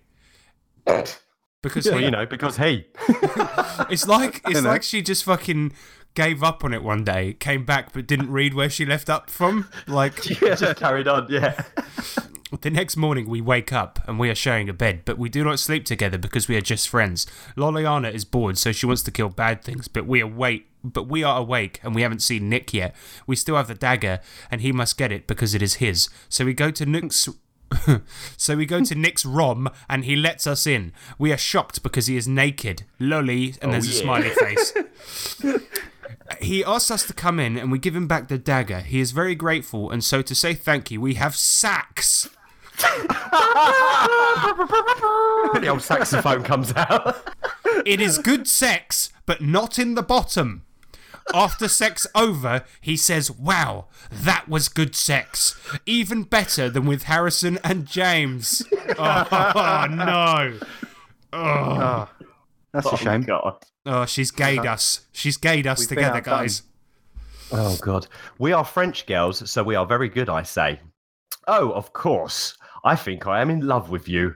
Because 1.62 1.88
well, 1.88 1.98
he. 1.98 2.06
you 2.06 2.12
know, 2.12 2.26
because 2.26 2.56
he. 2.56 2.86
It's 3.90 4.08
like 4.08 4.42
it's 4.46 4.62
know? 4.62 4.70
like 4.70 4.82
she 4.82 5.02
just 5.02 5.26
fucking 5.26 5.74
gave 6.14 6.44
up 6.44 6.64
on 6.64 6.74
it 6.74 6.84
one 6.84 7.04
day, 7.04 7.34
came 7.34 7.66
back 7.66 7.94
but 7.94 8.08
didn't 8.08 8.32
read 8.32 8.54
where 8.54 8.70
she 8.70 8.86
left 8.86 9.10
up 9.10 9.30
from. 9.30 9.70
Like 9.88 10.22
just 10.22 10.78
carried 10.78 11.08
on. 11.08 11.28
Yeah. 11.30 11.62
the 12.62 12.70
next 12.70 12.98
morning 12.98 13.30
we 13.30 13.42
wake 13.42 13.72
up 13.72 14.00
and 14.08 14.20
we 14.20 14.30
are 14.30 14.36
sharing 14.36 14.70
a 14.70 14.74
bed, 14.74 15.02
but 15.06 15.18
we 15.18 15.30
do 15.30 15.44
not 15.44 15.60
sleep 15.60 15.86
together 15.86 16.18
because 16.18 16.48
we 16.48 16.56
are 16.56 16.62
just 16.62 16.90
friends. 16.90 17.28
Loliana 17.56 18.14
is 18.14 18.26
bored, 18.26 18.58
so 18.58 18.72
she 18.72 18.86
wants 18.86 19.04
to 19.04 19.12
kill 19.12 19.30
bad 19.30 19.64
things, 19.64 19.88
but 19.88 20.06
we 20.06 20.20
awake 20.20 20.66
but 20.82 21.10
we 21.10 21.24
are 21.24 21.40
awake 21.40 21.82
and 21.84 21.94
we 21.94 22.04
haven't 22.04 22.22
seen 22.22 22.48
Nick 22.48 22.74
yet. 22.74 22.96
We 23.28 23.36
still 23.36 23.58
have 23.58 23.68
the 23.68 23.76
dagger 23.76 24.22
and 24.50 24.62
he 24.62 24.72
must 24.72 24.98
get 24.98 25.12
it 25.12 25.28
because 25.28 25.54
it 25.54 25.62
is 25.62 25.76
his. 25.76 26.10
So 26.30 26.46
we 26.46 26.54
go 26.54 26.72
to 26.72 26.86
Nick's 26.86 27.28
so 28.38 28.56
we 28.56 28.66
go 28.66 28.82
to 28.82 28.96
Nick's 28.96 29.26
ROM 29.26 29.70
and 29.90 30.06
he 30.06 30.16
lets 30.16 30.48
us 30.48 30.66
in. 30.66 30.94
We 31.18 31.32
are 31.32 31.38
shocked 31.38 31.84
because 31.84 32.08
he 32.08 32.18
is 32.18 32.28
naked. 32.28 32.84
Lolly, 33.00 33.56
and 33.62 33.70
oh, 33.70 33.72
there's 33.74 33.88
a 33.88 33.92
smiley 33.92 34.30
face. 34.30 34.74
He 36.42 36.64
asks 36.64 36.92
us 36.92 37.06
to 37.08 37.14
come 37.14 37.40
in 37.40 37.58
and 37.58 37.72
we 37.72 37.80
give 37.80 37.96
him 37.96 38.08
back 38.08 38.28
the 38.28 38.38
dagger. 38.38 38.80
He 38.82 39.00
is 39.00 39.12
very 39.12 39.36
grateful, 39.36 39.90
and 39.90 40.04
so 40.04 40.22
to 40.22 40.36
say 40.36 40.54
thank 40.54 40.92
you, 40.92 41.02
we 41.02 41.16
have 41.16 41.36
sacks. 41.36 42.30
the 45.60 45.68
old 45.70 45.82
saxophone 45.82 46.44
comes 46.44 46.74
out. 46.76 47.28
It 47.86 48.00
is 48.00 48.18
good 48.18 48.48
sex, 48.48 49.12
but 49.26 49.42
not 49.42 49.78
in 49.78 49.96
the 49.96 50.04
bottom. 50.04 50.64
After 51.34 51.68
sex 51.68 52.08
over, 52.16 52.64
he 52.82 52.98
says, 52.98 53.30
Wow, 53.30 53.88
that 54.12 54.48
was 54.50 54.68
good 54.70 54.96
sex. 54.96 55.60
Even 55.86 56.24
better 56.24 56.70
than 56.70 56.86
with 56.86 57.04
Harrison 57.04 57.60
and 57.64 57.86
James. 57.86 58.64
Oh, 58.98 59.86
no. 59.90 60.60
Ah, 61.32 62.10
that's 62.74 62.86
a 62.86 62.92
Oh, 62.92 62.96
shame. 62.96 63.22
God. 63.22 63.64
Oh, 63.86 64.06
she's 64.06 64.32
gayed 64.32 64.66
us. 64.66 65.02
She's 65.12 65.38
gayed 65.38 65.68
us 65.68 65.80
We've 65.80 65.90
together, 65.90 66.22
guys. 66.22 66.64
Oh 67.52 67.78
God, 67.82 68.08
we 68.38 68.54
are 68.54 68.64
French 68.64 69.08
girls, 69.08 69.50
so 69.50 69.64
we 69.64 69.76
are 69.76 69.86
very 69.86 70.10
good. 70.10 70.30
I 70.30 70.44
say. 70.44 70.80
Oh, 71.48 71.72
of 71.72 71.94
course. 71.94 72.56
I 72.84 72.96
think 72.96 73.26
I 73.28 73.42
am 73.42 73.50
in 73.50 73.62
love 73.62 73.90
with 73.90 74.08
you. 74.08 74.36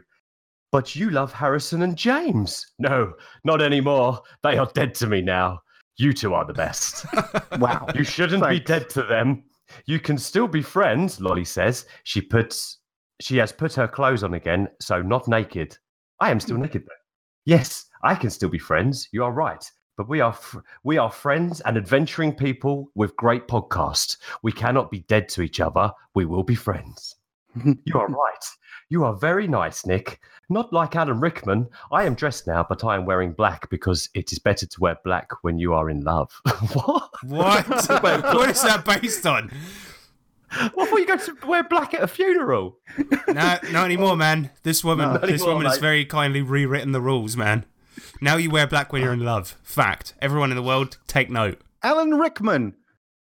But 0.71 0.95
you 0.95 1.11
love 1.11 1.31
Harrison 1.31 1.83
and 1.83 1.95
James. 1.95 2.65
No, 2.79 3.13
not 3.43 3.61
anymore. 3.61 4.21
They 4.41 4.57
are 4.57 4.69
dead 4.73 4.95
to 4.95 5.07
me 5.07 5.21
now. 5.21 5.59
You 5.97 6.13
two 6.13 6.33
are 6.33 6.45
the 6.45 6.53
best. 6.53 7.05
Wow. 7.59 7.85
You 7.93 8.03
shouldn't 8.03 8.47
be 8.49 8.59
dead 8.59 8.89
to 8.89 9.03
them. 9.03 9.43
You 9.85 9.99
can 9.99 10.17
still 10.17 10.47
be 10.47 10.63
friends, 10.63 11.21
Lolly 11.21 11.45
says. 11.45 11.85
She 12.03 12.19
puts 12.19 12.79
she 13.21 13.37
has 13.37 13.51
put 13.51 13.73
her 13.75 13.87
clothes 13.87 14.23
on 14.23 14.33
again, 14.33 14.67
so 14.81 15.01
not 15.01 15.27
naked. 15.27 15.77
I 16.19 16.31
am 16.31 16.39
still 16.39 16.55
hmm. 16.55 16.63
naked 16.63 16.83
though. 16.83 16.93
Yes, 17.45 17.85
I 18.03 18.15
can 18.15 18.29
still 18.29 18.49
be 18.49 18.59
friends. 18.59 19.07
You 19.11 19.23
are 19.23 19.31
right. 19.31 19.69
But 19.95 20.09
we 20.09 20.21
are 20.21 20.33
fr- 20.33 20.59
we 20.83 20.97
are 20.97 21.11
friends 21.11 21.61
and 21.61 21.77
adventuring 21.77 22.33
people 22.33 22.91
with 22.95 23.15
great 23.15 23.47
podcasts. 23.47 24.17
We 24.41 24.51
cannot 24.51 24.91
be 24.91 24.99
dead 25.01 25.29
to 25.29 25.41
each 25.41 25.59
other. 25.59 25.91
We 26.15 26.25
will 26.25 26.43
be 26.43 26.55
friends. 26.55 27.15
you 27.63 27.95
are 27.95 28.07
right. 28.07 28.45
You 28.89 29.05
are 29.05 29.15
very 29.15 29.47
nice, 29.47 29.85
Nick. 29.85 30.19
Not 30.49 30.73
like 30.73 30.95
Alan 30.95 31.19
Rickman. 31.19 31.69
I 31.91 32.03
am 32.03 32.15
dressed 32.15 32.47
now, 32.47 32.65
but 32.67 32.83
I 32.83 32.95
am 32.95 33.05
wearing 33.05 33.33
black 33.33 33.69
because 33.69 34.09
it 34.13 34.31
is 34.31 34.39
better 34.39 34.65
to 34.65 34.79
wear 34.79 34.97
black 35.03 35.29
when 35.43 35.57
you 35.57 35.73
are 35.73 35.89
in 35.89 36.01
love. 36.01 36.31
what? 36.73 37.09
What? 37.23 37.67
what 38.03 38.49
is 38.49 38.61
that 38.63 38.83
based 38.85 39.25
on? 39.25 39.51
I 40.51 40.69
thought 40.69 40.97
you 40.97 41.05
going 41.05 41.19
to 41.19 41.47
wear 41.47 41.63
black 41.63 41.93
at 41.93 42.03
a 42.03 42.07
funeral. 42.07 42.77
No, 43.27 43.57
not 43.71 43.85
anymore, 43.85 44.15
man. 44.15 44.51
This 44.61 44.83
woman, 44.83 45.13
Not 45.13 45.21
this 45.21 45.41
anymore, 45.41 45.55
woman 45.55 45.67
has 45.67 45.79
very 45.79 46.05
kindly 46.05 46.41
rewritten 46.41 46.91
the 46.91 47.01
rules, 47.01 47.35
man. 47.35 47.65
Now 48.21 48.37
you 48.37 48.49
wear 48.49 48.67
black 48.67 48.93
when 48.93 49.01
you're 49.01 49.13
in 49.13 49.25
love. 49.25 49.57
Fact. 49.63 50.13
Everyone 50.21 50.51
in 50.51 50.55
the 50.55 50.63
world, 50.63 50.97
take 51.07 51.29
note. 51.29 51.61
Alan 51.81 52.11
Rickman. 52.15 52.75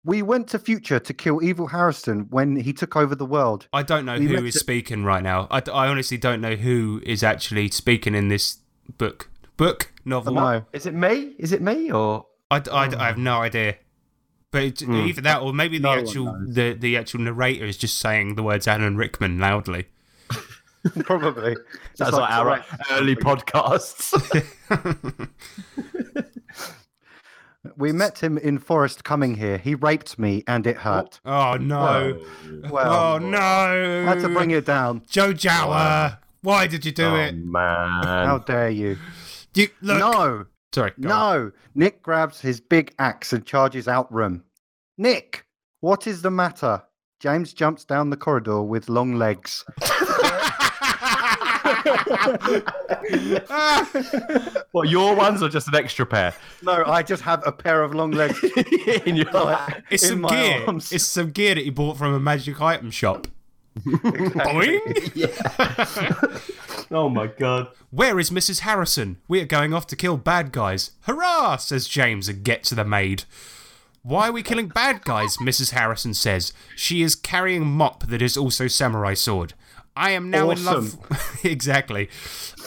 We 0.05 0.21
went 0.21 0.47
to 0.49 0.59
future 0.59 0.99
to 0.99 1.13
kill 1.13 1.43
Evil 1.43 1.67
Harrison 1.67 2.27
when 2.29 2.55
he 2.55 2.71
took 2.71 2.95
over 2.95 3.15
the 3.15 3.25
world. 3.25 3.67
I 3.73 3.83
don't 3.83 4.05
know 4.05 4.17
We 4.17 4.27
who 4.27 4.35
met 4.35 4.45
is 4.45 4.55
it- 4.55 4.59
speaking 4.59 5.03
right 5.03 5.21
now. 5.21 5.47
I, 5.51 5.61
I 5.71 5.87
honestly 5.87 6.17
don't 6.17 6.41
know 6.41 6.55
who 6.55 7.01
is 7.05 7.21
actually 7.21 7.69
speaking 7.69 8.15
in 8.15 8.29
this 8.29 8.59
book. 8.97 9.29
Book? 9.57 9.91
Novel? 10.05 10.33
No. 10.33 10.65
Is 10.71 10.85
it 10.85 10.93
me? 10.93 11.35
Is 11.37 11.51
it 11.51 11.61
me 11.61 11.91
or 11.91 12.25
I, 12.49 12.61
I, 12.71 12.85
I 12.97 13.07
have 13.07 13.17
no 13.17 13.41
idea. 13.41 13.75
But 14.51 14.63
it's 14.63 14.81
hmm. 14.81 14.95
either 14.95 15.21
that 15.21 15.41
or 15.41 15.53
maybe 15.53 15.77
the 15.77 15.83
No 15.83 15.99
actual 15.99 16.45
the, 16.47 16.73
the 16.73 16.97
actual 16.97 17.19
narrator 17.19 17.65
is 17.65 17.77
just 17.77 17.99
saying 17.99 18.35
the 18.35 18.43
words 18.43 18.67
Alan 18.67 18.97
Rickman 18.97 19.37
loudly. 19.37 19.87
Probably. 21.03 21.55
that's 21.97 22.11
Just 22.11 22.13
like 22.13 22.31
our 22.31 22.43
correct. 22.45 22.69
early 22.91 23.15
podcasts? 23.15 24.13
We 27.75 27.91
met 27.91 28.19
him 28.19 28.37
in 28.37 28.57
Forest 28.57 29.03
Coming 29.03 29.35
here. 29.35 29.57
He 29.57 29.75
raped 29.75 30.17
me 30.17 30.43
and 30.47 30.65
it 30.65 30.77
hurt. 30.77 31.19
Oh, 31.25 31.51
oh 31.53 31.57
no. 31.57 32.19
Well, 32.69 32.93
oh 32.93 33.17
no. 33.19 33.37
I 33.37 34.09
had 34.09 34.21
to 34.21 34.29
bring 34.29 34.51
it 34.51 34.65
down. 34.65 35.01
Joe 35.09 35.33
Jower. 35.33 36.17
Why 36.41 36.67
did 36.67 36.85
you 36.85 36.93
do 36.93 37.05
oh 37.07 37.15
it? 37.15 37.35
man! 37.35 38.03
How 38.03 38.37
dare 38.37 38.69
you? 38.69 38.97
You, 39.53 39.67
look. 39.81 39.99
No, 39.99 40.45
Sorry. 40.73 40.93
go 41.01 41.09
on. 41.09 41.39
no. 41.43 41.51
Nick 41.75 42.01
grabs 42.01 42.39
his 42.39 42.61
big 42.61 42.93
axe 42.97 43.33
and 43.33 43.45
charges 43.45 43.89
out 43.89 44.11
room. 44.11 44.43
Nick, 44.97 45.45
what 45.81 46.07
is 46.07 46.21
the 46.21 46.31
matter? 46.31 46.81
James 47.19 47.51
jumps 47.51 47.83
down 47.83 48.09
the 48.09 48.17
corridor 48.17 48.61
with 48.61 48.87
long 48.87 49.15
legs. 49.15 49.65
what 54.71 54.89
your 54.89 55.15
ones 55.15 55.41
or 55.41 55.49
just 55.49 55.67
an 55.67 55.75
extra 55.75 56.05
pair? 56.05 56.33
No, 56.61 56.83
I 56.85 57.03
just 57.03 57.23
have 57.23 57.45
a 57.45 57.51
pair 57.51 57.83
of 57.83 57.93
long 57.93 58.11
legs. 58.11 58.43
In 59.05 59.15
your 59.15 59.25
It's 59.89 60.03
in 60.03 60.09
some 60.09 60.21
gear. 60.23 60.63
arms. 60.67 60.91
It's 60.91 61.05
some 61.05 61.31
gear 61.31 61.55
that 61.55 61.63
he 61.63 61.69
bought 61.69 61.97
from 61.97 62.13
a 62.13 62.19
magic 62.19 62.61
item 62.61 62.91
shop. 62.91 63.27
Boing! 63.79 64.79
oh 66.91 67.09
my 67.09 67.27
god! 67.27 67.67
Where 67.91 68.19
is 68.19 68.29
Mrs. 68.29 68.61
Harrison? 68.61 69.17
We 69.27 69.41
are 69.41 69.45
going 69.45 69.73
off 69.73 69.87
to 69.87 69.95
kill 69.95 70.17
bad 70.17 70.51
guys. 70.51 70.91
Hurrah! 71.01 71.57
says 71.57 71.87
James 71.87 72.27
and 72.27 72.43
gets 72.43 72.69
to 72.69 72.75
the 72.75 72.83
maid. 72.83 73.23
Why 74.01 74.29
are 74.29 74.31
we 74.31 74.43
killing 74.43 74.69
bad 74.69 75.03
guys? 75.03 75.37
Mrs. 75.37 75.71
Harrison 75.71 76.13
says. 76.13 76.53
She 76.75 77.01
is 77.01 77.15
carrying 77.15 77.65
mop 77.65 78.07
that 78.07 78.21
is 78.21 78.37
also 78.37 78.67
samurai 78.67 79.13
sword. 79.13 79.53
I 79.95 80.11
am 80.11 80.29
now 80.29 80.51
in 80.51 80.63
love. 80.63 80.97
exactly. 81.43 82.09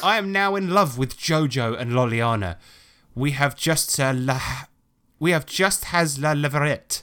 I 0.02 0.18
am 0.18 0.32
now 0.32 0.56
in 0.56 0.70
love 0.70 0.98
with 0.98 1.16
Jojo 1.16 1.78
and 1.78 1.92
Loliana. 1.92 2.56
We 3.14 3.32
have 3.32 3.56
just 3.56 3.98
uh, 3.98 4.12
la. 4.14 4.40
We 5.18 5.30
have 5.30 5.46
just 5.46 5.86
has 5.86 6.18
la 6.18 6.34
leverette. 6.34 7.02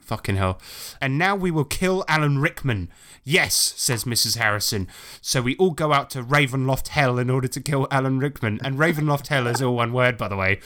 Fucking 0.00 0.36
hell. 0.36 0.60
And 1.00 1.18
now 1.18 1.34
we 1.34 1.50
will 1.50 1.64
kill 1.64 2.04
Alan 2.08 2.38
Rickman. 2.38 2.90
Yes, 3.24 3.54
says 3.54 4.04
Mrs. 4.04 4.36
Harrison. 4.36 4.86
So 5.22 5.40
we 5.40 5.56
all 5.56 5.70
go 5.70 5.94
out 5.94 6.10
to 6.10 6.22
Ravenloft 6.22 6.88
Hell 6.88 7.18
in 7.18 7.30
order 7.30 7.48
to 7.48 7.60
kill 7.60 7.88
Alan 7.90 8.18
Rickman. 8.18 8.60
And 8.62 8.76
Ravenloft 8.78 9.28
Hell 9.28 9.46
is 9.46 9.62
all 9.62 9.76
one 9.76 9.94
word, 9.94 10.18
by 10.18 10.28
the 10.28 10.36
way. 10.36 10.60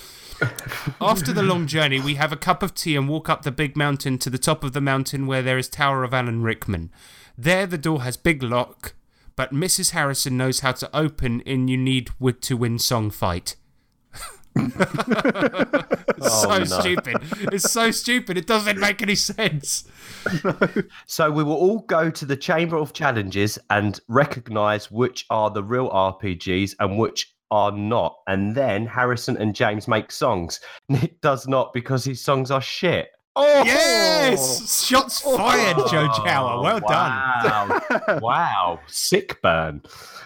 After 1.00 1.33
the 1.33 1.45
long 1.45 1.69
journey, 1.69 2.00
we 2.00 2.17
have 2.17 2.33
a 2.33 2.37
cup 2.37 2.64
of 2.64 2.75
tea 2.75 2.97
and 2.97 3.09
walk 3.09 3.28
up 3.28 3.43
the 3.43 3.52
big 3.52 3.76
mountain 3.76 4.19
to 4.19 4.28
the 4.28 4.38
top 4.38 4.64
of 4.64 4.73
the 4.73 4.81
mountain 4.81 5.28
where 5.28 5.43
there 5.43 5.59
is 5.59 5.69
Tower 5.69 6.02
of 6.02 6.12
Alan 6.12 6.43
Rickman. 6.43 6.90
There, 7.40 7.68
the 7.68 7.78
door 7.78 8.02
has 8.02 8.16
big 8.16 8.42
lock, 8.42 8.95
but 9.37 9.52
Mrs. 9.52 9.92
Harrison 9.92 10.37
knows 10.37 10.59
how 10.59 10.73
to 10.73 10.90
open 10.92 11.40
in 11.42 11.68
You 11.68 11.76
Need 11.76 12.11
Wood 12.18 12.42
to 12.42 12.57
Win 12.57 12.80
song 12.80 13.12
fight. 13.12 13.54
it's 14.57 14.75
so 16.42 16.50
oh, 16.50 16.59
no. 16.59 16.64
stupid. 16.64 17.18
It's 17.52 17.71
so 17.71 17.92
stupid. 17.92 18.38
It 18.38 18.49
doesn't 18.49 18.80
make 18.80 19.02
any 19.02 19.14
sense. 19.14 19.88
So 21.07 21.30
we 21.30 21.45
will 21.45 21.54
all 21.54 21.78
go 21.83 22.11
to 22.11 22.26
the 22.26 22.37
Chamber 22.37 22.76
of 22.76 22.92
Challenges 22.92 23.57
and 23.71 24.00
recognize 24.09 24.90
which 24.90 25.25
are 25.30 25.50
the 25.50 25.62
real 25.62 25.90
RPGs 25.90 26.75
and 26.80 26.99
which 26.99 27.37
are 27.52 27.71
not. 27.71 28.18
And 28.26 28.52
then 28.52 28.85
Harrison 28.85 29.37
and 29.37 29.54
James 29.54 29.87
make 29.87 30.11
songs. 30.11 30.59
Nick 30.88 31.21
does 31.21 31.47
not 31.47 31.73
because 31.73 32.04
his 32.04 32.21
songs 32.21 32.50
are 32.50 32.61
shit. 32.61 33.11
Oh 33.37 33.63
Yes! 33.65 34.85
Shots 34.85 35.21
fired, 35.21 35.77
Joe 35.91 36.09
Chower. 36.25 36.63
Well 36.63 36.81
done. 36.81 37.81
Wow. 37.91 38.19
wow. 38.23 38.81
Sick 38.87 39.41
burn. 39.43 39.83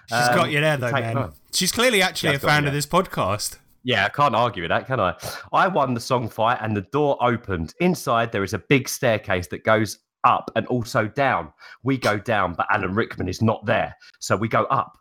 She's 0.09 0.13
Um, 0.29 0.35
got 0.35 0.51
you 0.51 0.61
there, 0.61 0.77
though, 0.77 0.91
man. 0.93 1.15
that. 1.15 1.33
She's 1.53 1.73
clearly 1.73 2.01
actually 2.03 2.31
Yeah, 2.31 2.37
a 2.37 2.41
fan 2.41 2.63
me 2.63 2.69
of 2.69 2.75
this 2.75 2.87
podcast. 2.87 3.59
Yeah, 3.85 4.07
I 4.07 4.09
can't 4.09 4.35
argue 4.35 4.63
with 4.63 4.71
that, 4.71 4.87
can 4.87 5.01
I? 5.01 5.15
I 5.53 5.69
won 5.69 5.93
the 5.93 6.01
song 6.01 6.29
fight 6.29 6.59
and 6.63 6.77
the 6.77 6.83
door 6.93 7.19
opened. 7.21 7.75
Inside, 7.81 8.33
there 8.33 8.45
is 8.45 8.55
a 8.55 8.59
big 8.59 8.89
staircase 8.89 9.47
that 9.49 9.65
goes 9.65 9.99
up 10.25 10.51
and 10.57 10.67
also 10.69 11.07
down. 11.09 11.53
We 11.83 11.99
go 11.99 12.17
down, 12.17 12.55
but 12.55 12.67
Alan 12.71 12.95
Rickman 12.95 13.29
is 13.29 13.43
not 13.43 13.67
there. 13.67 13.95
So 14.21 14.37
we 14.37 14.49
go 14.49 14.65
up. 14.65 14.93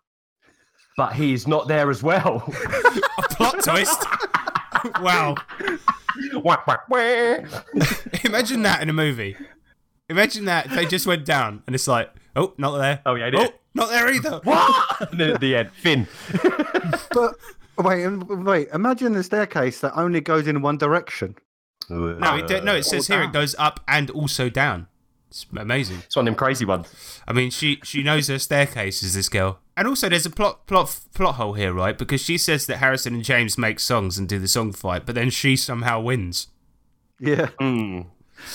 But 0.97 1.13
he 1.13 1.31
is 1.33 1.47
not 1.47 1.67
there 1.67 1.89
as 1.89 2.03
well. 2.03 2.43
A 3.19 3.21
plot 3.35 3.63
twist. 3.63 4.03
wow. 5.01 5.35
Wah, 6.43 6.57
wah, 6.67 6.77
wah. 6.89 7.37
Imagine 8.23 8.61
that 8.63 8.81
in 8.81 8.89
a 8.89 8.93
movie. 8.93 9.35
Imagine 10.09 10.45
that 10.45 10.69
they 10.69 10.85
just 10.85 11.07
went 11.07 11.25
down 11.25 11.63
and 11.65 11.75
it's 11.75 11.87
like, 11.87 12.09
oh, 12.35 12.53
not 12.57 12.77
there. 12.77 13.01
Oh, 13.05 13.15
yeah, 13.15 13.27
I 13.27 13.31
Oh, 13.33 13.49
not 13.73 13.89
there 13.89 14.11
either. 14.13 14.41
What? 14.43 15.11
and 15.11 15.19
then 15.19 15.29
at 15.31 15.39
the 15.39 15.55
end, 15.55 15.71
Finn. 15.71 16.07
But 17.13 17.35
wait, 17.77 18.05
um, 18.05 18.43
wait. 18.45 18.67
Imagine 18.73 19.13
the 19.13 19.23
staircase 19.23 19.79
that 19.81 19.97
only 19.97 20.21
goes 20.21 20.47
in 20.47 20.61
one 20.61 20.77
direction. 20.77 21.35
No, 21.89 22.07
it, 22.07 22.63
no, 22.63 22.75
it 22.75 22.83
says 22.83 23.09
Or 23.09 23.13
here 23.13 23.23
it 23.23 23.33
goes 23.33 23.55
up 23.57 23.79
and 23.87 24.09
also 24.11 24.49
down. 24.49 24.87
It's 25.31 25.45
amazing. 25.57 25.99
It's 26.05 26.15
one 26.15 26.27
of 26.27 26.33
them 26.33 26.35
crazy 26.37 26.65
ones. 26.65 26.93
I 27.25 27.31
mean, 27.31 27.49
she 27.51 27.79
she 27.83 28.03
knows 28.03 28.27
her 28.27 28.37
staircases, 28.37 29.13
this 29.15 29.29
girl. 29.29 29.59
And 29.77 29.87
also, 29.87 30.09
there's 30.09 30.25
a 30.25 30.29
plot 30.29 30.67
plot 30.67 30.99
plot 31.13 31.35
hole 31.35 31.53
here, 31.53 31.71
right? 31.73 31.97
Because 31.97 32.21
she 32.21 32.37
says 32.37 32.65
that 32.67 32.77
Harrison 32.77 33.15
and 33.15 33.23
James 33.23 33.57
make 33.57 33.79
songs 33.79 34.17
and 34.17 34.27
do 34.27 34.37
the 34.39 34.47
song 34.49 34.73
fight, 34.73 35.05
but 35.05 35.15
then 35.15 35.29
she 35.29 35.55
somehow 35.55 36.01
wins. 36.01 36.47
Yeah. 37.19 37.47
Mm. 37.61 38.07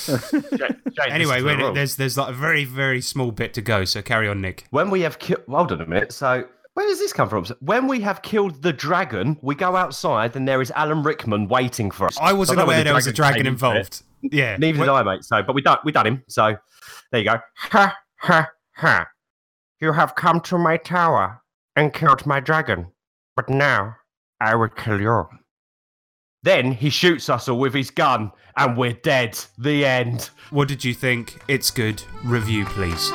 Ja- 0.08 0.68
Jane, 0.68 1.12
Anyway, 1.12 1.36
this 1.40 1.44
when, 1.44 1.74
there's 1.74 1.96
there's 1.96 2.18
like 2.18 2.28
a 2.30 2.32
very 2.32 2.64
very 2.64 3.00
small 3.00 3.30
bit 3.30 3.54
to 3.54 3.62
go. 3.62 3.84
So 3.84 4.02
carry 4.02 4.28
on, 4.28 4.40
Nick. 4.40 4.66
when 4.70 4.90
we 4.90 5.00
have 5.02 5.18
killed, 5.18 5.42
hold 5.48 5.72
on 5.72 5.80
a 5.80 5.86
minute. 5.86 6.12
So 6.12 6.44
where 6.74 6.86
does 6.86 6.98
this 6.98 7.12
come 7.12 7.28
from? 7.30 7.44
So 7.46 7.56
when 7.60 7.86
we 7.86 8.00
have 8.00 8.20
killed 8.20 8.62
the 8.62 8.72
dragon, 8.72 9.38
we 9.40 9.54
go 9.54 9.76
outside 9.76 10.36
and 10.36 10.46
there 10.46 10.60
is 10.60 10.70
Alan 10.72 11.02
Rickman 11.02 11.48
waiting 11.48 11.90
for 11.90 12.06
us. 12.06 12.18
I 12.20 12.32
wasn't 12.34 12.58
I 12.58 12.62
aware 12.64 12.76
where 12.78 12.84
there 12.84 12.94
was 12.94 13.06
a 13.06 13.12
dragon 13.12 13.38
came 13.38 13.46
it. 13.46 13.50
involved. 13.50 14.02
Yeah, 14.22 14.56
Neither 14.56 14.78
did 14.80 14.88
I, 14.88 15.02
mate. 15.02 15.24
So, 15.24 15.42
but 15.42 15.54
we 15.54 15.62
done 15.62 15.78
we 15.84 15.92
done 15.92 16.06
him. 16.06 16.22
So 16.28 16.56
there 17.12 17.20
you 17.20 17.30
go. 17.30 17.38
Ha 17.56 17.96
ha 18.16 18.48
ha. 18.74 19.06
You 19.80 19.92
have 19.92 20.14
come 20.14 20.40
to 20.42 20.58
my 20.58 20.76
tower 20.78 21.42
and 21.76 21.92
killed 21.92 22.24
my 22.26 22.40
dragon, 22.40 22.86
but 23.36 23.48
now 23.50 23.96
I 24.40 24.54
will 24.54 24.68
kill 24.68 25.00
you. 25.00 25.24
Then 26.42 26.72
he 26.72 26.90
shoots 26.90 27.28
us 27.28 27.48
all 27.48 27.58
with 27.58 27.74
his 27.74 27.90
gun, 27.90 28.30
and 28.56 28.76
we're 28.76 28.92
dead. 28.92 29.38
The 29.58 29.84
end. 29.84 30.30
What 30.50 30.68
did 30.68 30.84
you 30.84 30.94
think? 30.94 31.38
It's 31.48 31.70
good. 31.70 32.02
Review, 32.24 32.64
please. 32.66 33.12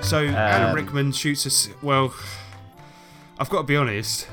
So 0.00 0.24
Alan 0.24 0.70
Um, 0.70 0.74
Rickman 0.74 1.12
shoots 1.12 1.46
us. 1.46 1.68
Well, 1.82 2.14
I've 3.38 3.50
got 3.50 3.58
to 3.58 3.64
be 3.64 3.76
honest. 3.76 4.26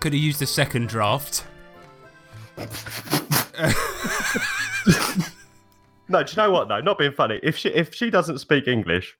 Could 0.00 0.12
have 0.12 0.22
used 0.22 0.40
the 0.40 0.46
second 0.46 0.88
draft. 0.88 1.44
No, 6.08 6.22
do 6.22 6.30
you 6.30 6.36
know 6.36 6.50
what 6.50 6.68
though? 6.68 6.80
Not 6.80 6.98
being 6.98 7.12
funny. 7.12 7.38
If 7.42 7.56
she 7.56 7.68
if 7.68 7.94
she 7.94 8.10
doesn't 8.10 8.38
speak 8.38 8.66
English, 8.66 9.16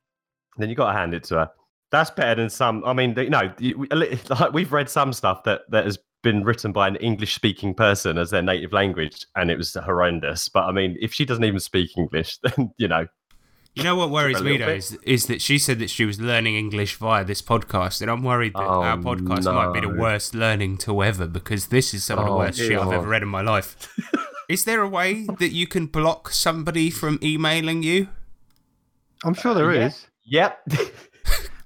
then 0.57 0.69
you 0.69 0.75
got 0.75 0.93
to 0.93 0.99
hand 0.99 1.15
it 1.15 1.25
to 1.25 1.35
her. 1.37 1.51
That's 1.91 2.11
better 2.11 2.35
than 2.35 2.51
some. 2.51 2.83
I 2.85 2.93
mean, 2.93 3.15
you 3.17 3.31
know, 3.31 3.53
we've 4.53 4.73
read 4.73 4.89
some 4.89 5.13
stuff 5.13 5.45
that 5.45 5.63
that 5.71 5.85
has 5.85 5.99
been 6.23 6.45
written 6.45 6.73
by 6.73 6.89
an 6.89 6.97
English 6.97 7.35
speaking 7.35 7.75
person 7.75 8.19
as 8.19 8.31
their 8.31 8.43
native 8.43 8.73
language, 8.73 9.27
and 9.37 9.51
it 9.51 9.59
was 9.59 9.75
horrendous. 9.75 10.49
But 10.49 10.65
I 10.65 10.73
mean, 10.73 10.97
if 11.01 11.13
she 11.13 11.25
doesn't 11.25 11.45
even 11.45 11.61
speak 11.61 11.97
English, 11.97 12.39
then 12.43 12.73
you 12.79 12.89
know, 12.89 13.07
You 13.79 13.85
know 13.85 13.95
what 13.97 14.11
worries 14.11 14.43
me 14.43 14.57
though 14.59 14.69
is, 14.69 14.95
is 15.05 15.27
that 15.27 15.41
she 15.41 15.57
said 15.59 15.79
that 15.79 15.89
she 15.89 16.05
was 16.05 16.21
learning 16.21 16.57
English 16.57 16.97
via 16.97 17.25
this 17.25 17.41
podcast, 17.41 18.03
and 18.03 18.11
I'm 18.11 18.23
worried 18.25 18.55
that 18.55 18.63
Oh, 18.63 18.83
our 18.83 18.97
podcast 18.97 19.45
might 19.55 19.73
be 19.73 19.87
the 19.87 19.95
worst 19.95 20.35
learning 20.35 20.79
tool 20.79 21.03
ever 21.05 21.27
because 21.29 21.69
this 21.69 21.95
is 21.95 22.03
some 22.05 22.19
of 22.19 22.25
the 22.25 22.31
Oh, 22.33 22.39
worst 22.39 22.59
shit 22.59 22.77
I've 22.79 22.93
ever 22.93 23.07
read 23.07 23.23
in 23.23 23.29
my 23.29 23.41
life. 23.43 23.89
is 24.49 24.65
there 24.65 24.81
a 24.83 24.89
way 24.89 25.27
that 25.39 25.51
you 25.53 25.67
can 25.69 25.87
block 25.87 26.31
somebody 26.31 26.91
from 26.91 27.21
emailing 27.23 27.83
you? 27.85 28.09
I'm 29.25 29.35
sure 29.35 29.55
there 29.55 29.71
is. 29.71 30.07
yeah. 30.25 30.53
yep. 30.69 30.93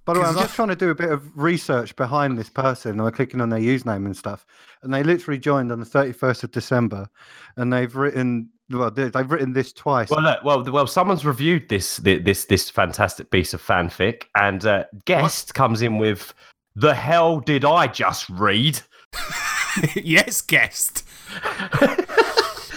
By 0.05 0.15
the 0.15 0.21
way, 0.21 0.27
I'm 0.27 0.35
'Cause 0.35 0.37
I- 0.43 0.43
just 0.47 0.55
trying 0.57 0.69
to 0.69 0.77
do 0.77 0.91
a 0.91 0.95
bit 0.97 1.11
of 1.13 1.31
research 1.37 1.95
behind 1.97 2.37
this 2.37 2.51
person. 2.51 2.93
and 2.93 3.03
I'm 3.03 3.13
clicking 3.13 3.41
on 3.41 3.49
their 3.51 3.61
username 3.61 4.05
and 4.05 4.17
stuff, 4.17 4.45
and 4.83 4.93
they 4.93 5.03
literally 5.03 5.39
joined 5.39 5.71
on 5.73 5.79
the 5.81 5.87
31st 5.87 6.43
of 6.45 6.51
December, 6.51 7.09
and 7.57 7.73
they've 7.73 7.95
written 7.95 8.51
well, 8.73 8.91
they- 8.91 9.09
they've 9.09 9.31
written 9.31 9.53
this 9.53 9.73
twice. 9.73 10.11
Well, 10.11 10.23
look, 10.23 10.43
well, 10.45 10.63
well, 10.65 10.87
someone's 10.87 11.25
reviewed 11.25 11.69
this 11.69 11.99
this 11.99 12.45
this 12.47 12.71
fantastic 12.71 13.31
piece 13.31 13.55
of 13.55 13.63
fanfic, 13.63 14.25
and 14.37 14.65
uh, 14.67 14.85
guest 15.05 15.55
comes 15.55 15.83
in 15.83 15.99
with, 15.99 16.33
"The 16.77 16.95
hell 16.95 17.41
did 17.41 17.65
I 17.65 17.87
just 17.87 18.29
read?" 18.31 18.81
yes, 19.95 20.41
guest. 20.43 21.05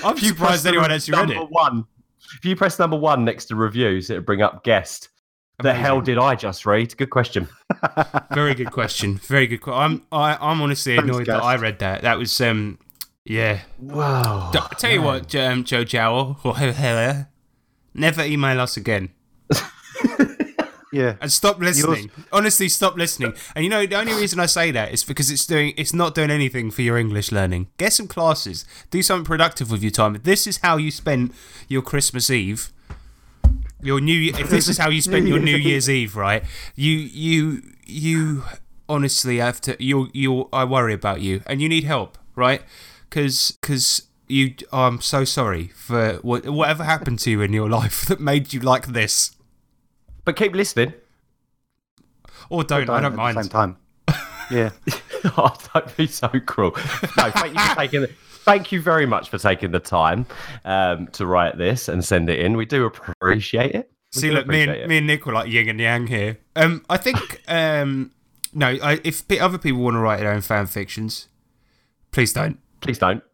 I'm 0.03 0.15
If 0.17 0.23
you 0.23 0.33
press 0.33 0.61
surprised 0.61 0.67
anyone 0.67 0.91
actually 0.91 1.17
read 1.17 1.29
number 1.29 1.43
it. 1.43 1.49
One, 1.51 1.85
if 2.37 2.45
you 2.45 2.55
press 2.55 2.77
number 2.79 2.97
one 2.97 3.25
next 3.25 3.45
to 3.45 3.55
reviews, 3.55 4.09
it'll 4.09 4.23
bring 4.23 4.41
up 4.41 4.63
guest. 4.63 5.09
The 5.59 5.73
hell 5.73 6.01
did 6.01 6.17
I 6.17 6.35
just 6.35 6.65
read? 6.65 6.95
Good 6.97 7.09
question. 7.11 7.47
Very 8.33 8.53
good 8.55 8.71
question. 8.71 9.15
Very 9.19 9.47
good. 9.47 9.61
que- 9.61 9.71
I'm 9.73 10.03
I, 10.11 10.37
I'm 10.41 10.61
honestly 10.61 10.95
Thanks, 10.97 11.09
annoyed 11.09 11.27
that 11.27 11.37
guest. 11.37 11.45
I 11.45 11.55
read 11.55 11.79
that. 11.79 12.01
That 12.01 12.17
was 12.19 12.39
um 12.41 12.77
yeah. 13.25 13.61
Wow. 13.79 14.51
Tell 14.77 14.91
you 14.91 15.01
what, 15.01 15.33
um, 15.35 15.63
Joe 15.63 15.83
Jowl, 15.83 16.39
never 17.93 18.23
email 18.23 18.61
us 18.61 18.77
again. 18.77 19.09
yeah, 20.93 21.15
and 21.19 21.31
stop 21.31 21.59
listening. 21.59 22.11
Honestly, 22.31 22.69
stop 22.69 22.95
listening. 22.95 23.33
And 23.55 23.63
you 23.63 23.69
know, 23.69 23.85
the 23.85 23.95
only 23.95 24.13
reason 24.13 24.39
I 24.39 24.45
say 24.45 24.69
that 24.71 24.93
is 24.93 25.03
because 25.03 25.31
it's 25.31 25.45
doing 25.45 25.73
it's 25.75 25.93
not 25.93 26.13
doing 26.13 26.29
anything 26.29 26.69
for 26.69 26.83
your 26.83 26.97
English 26.97 27.31
learning. 27.31 27.67
Get 27.77 27.93
some 27.93 28.07
classes. 28.07 28.63
Do 28.91 29.01
something 29.01 29.25
productive 29.25 29.71
with 29.71 29.81
your 29.81 29.91
time. 29.91 30.15
If 30.15 30.23
this 30.23 30.45
is 30.45 30.57
how 30.57 30.77
you 30.77 30.91
spent 30.91 31.33
your 31.67 31.81
Christmas 31.81 32.29
Eve, 32.29 32.71
your 33.81 33.99
new 33.99 34.31
if 34.37 34.49
this 34.49 34.67
is 34.67 34.77
how 34.77 34.89
you 34.89 35.01
spent 35.01 35.27
your 35.27 35.39
New 35.39 35.57
Year's 35.57 35.89
Eve, 35.89 36.15
right? 36.15 36.43
You 36.75 36.93
you 36.93 37.61
you 37.85 38.43
honestly 38.87 39.37
have 39.37 39.59
to 39.61 39.75
you 39.83 40.09
you 40.13 40.47
I 40.53 40.63
worry 40.63 40.93
about 40.93 41.21
you 41.21 41.41
and 41.47 41.61
you 41.61 41.69
need 41.69 41.85
help, 41.85 42.17
right? 42.35 42.61
Cuz 43.09 43.57
cuz 43.61 44.03
you 44.27 44.55
I'm 44.73 45.01
so 45.01 45.23
sorry 45.23 45.67
for 45.67 46.15
what, 46.21 46.47
whatever 46.49 46.83
happened 46.83 47.19
to 47.19 47.31
you 47.31 47.41
in 47.41 47.53
your 47.53 47.69
life 47.81 48.05
that 48.05 48.19
made 48.19 48.53
you 48.53 48.59
like 48.59 48.87
this. 48.87 49.35
But 50.23 50.35
keep 50.35 50.53
listening. 50.53 50.93
Or 52.49 52.63
don't, 52.63 52.89
I 52.89 53.01
don't 53.01 53.11
the 53.11 53.17
mind. 53.17 53.37
same 53.37 53.49
time. 53.49 53.77
Yeah, 54.51 54.69
oh, 55.37 55.55
don't 55.73 55.97
be 55.97 56.05
so 56.05 56.27
cruel. 56.45 56.71
No, 57.17 57.31
thank 57.31 57.53
you 57.55 57.59
for 57.59 57.75
taking. 57.75 58.05
Thank 58.43 58.71
you 58.71 58.79
very 58.79 59.07
much 59.07 59.29
for 59.29 59.39
taking 59.39 59.71
the 59.71 59.79
time 59.79 60.27
um, 60.63 61.07
to 61.13 61.25
write 61.25 61.57
this 61.57 61.87
and 61.89 62.05
send 62.05 62.29
it 62.29 62.39
in. 62.39 62.55
We 62.55 62.65
do 62.67 62.85
appreciate 62.85 63.73
it. 63.73 63.91
We 64.13 64.21
See, 64.21 64.29
look, 64.31 64.45
me 64.45 64.61
and 64.61 64.71
it. 64.71 64.87
me 64.87 64.99
and 64.99 65.07
Nick 65.07 65.25
were 65.25 65.33
like 65.33 65.51
yin 65.51 65.67
and 65.67 65.79
yang 65.79 66.05
here. 66.05 66.37
Um, 66.55 66.85
I 66.87 66.97
think 66.97 67.41
um, 67.47 68.11
no, 68.53 68.67
I, 68.67 68.99
if 69.03 69.23
other 69.41 69.57
people 69.57 69.81
want 69.81 69.95
to 69.95 69.99
write 69.99 70.19
their 70.19 70.31
own 70.31 70.41
fan 70.41 70.67
fictions, 70.67 71.27
please 72.11 72.31
don't. 72.33 72.59
Please 72.85 72.99
don't. 72.99 73.23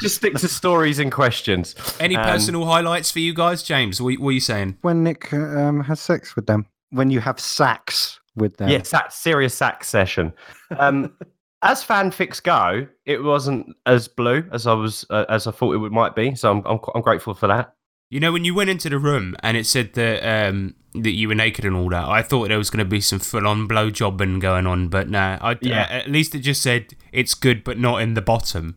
Just 0.00 0.16
stick 0.16 0.34
to 0.36 0.48
stories 0.48 0.98
and 0.98 1.12
questions. 1.12 1.74
Any 2.00 2.16
Um, 2.16 2.24
personal 2.24 2.64
highlights 2.64 3.10
for 3.10 3.18
you 3.18 3.34
guys, 3.34 3.62
James? 3.62 4.00
What, 4.00 4.18
what 4.18 4.30
are 4.30 4.32
you 4.32 4.40
saying? 4.40 4.78
when 4.80 5.02
Nick 5.04 5.30
um, 5.34 5.80
has 5.84 6.00
sex 6.00 6.34
with 6.34 6.46
them, 6.46 6.64
when 6.90 7.10
you 7.10 7.20
have 7.20 7.38
sex 7.38 8.18
with 8.36 8.56
them. 8.56 8.68
Yes, 8.70 8.90
that 8.90 9.12
serious 9.12 9.54
sax 9.54 9.86
session. 9.88 10.32
Um, 10.78 11.12
as 11.62 11.84
fanfics 11.84 12.42
go, 12.42 12.86
it 13.04 13.22
wasn't 13.22 13.66
as 13.84 14.08
blue 14.08 14.42
as 14.50 14.66
I 14.66 14.72
was 14.72 15.04
uh, 15.10 15.26
as 15.28 15.46
I 15.46 15.50
thought 15.50 15.74
it 15.74 15.78
would 15.78 15.92
might 15.92 16.14
be. 16.14 16.34
So 16.34 16.50
I'm, 16.50 16.62
I'm 16.64 16.78
I'm 16.94 17.02
grateful 17.02 17.34
for 17.34 17.46
that. 17.48 17.74
You 18.14 18.20
know, 18.20 18.30
when 18.30 18.44
you 18.44 18.54
went 18.54 18.70
into 18.70 18.88
the 18.88 19.00
room 19.00 19.34
and 19.42 19.56
it 19.56 19.66
said 19.66 19.94
that 19.94 20.22
um, 20.22 20.76
that 20.94 21.10
you 21.10 21.26
were 21.26 21.34
naked 21.34 21.64
and 21.64 21.74
all 21.74 21.88
that, 21.88 22.04
I 22.04 22.22
thought 22.22 22.46
there 22.46 22.58
was 22.58 22.70
going 22.70 22.78
to 22.78 22.88
be 22.88 23.00
some 23.00 23.18
full 23.18 23.44
on 23.44 23.66
blowjobbing 23.66 24.38
going 24.38 24.68
on, 24.68 24.86
but 24.86 25.10
nah. 25.10 25.56
Yeah. 25.60 25.80
uh, 25.80 25.94
at 25.94 26.08
least 26.08 26.32
it 26.36 26.38
just 26.38 26.62
said 26.62 26.94
it's 27.10 27.34
good, 27.34 27.64
but 27.64 27.76
not 27.76 28.02
in 28.02 28.14
the 28.14 28.22
bottom. 28.22 28.76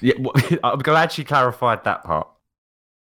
Yeah, 0.00 0.14
w- 0.14 0.58
I'm 0.64 0.78
glad 0.78 1.12
she 1.12 1.22
clarified 1.22 1.84
that 1.84 2.02
part. 2.02 2.28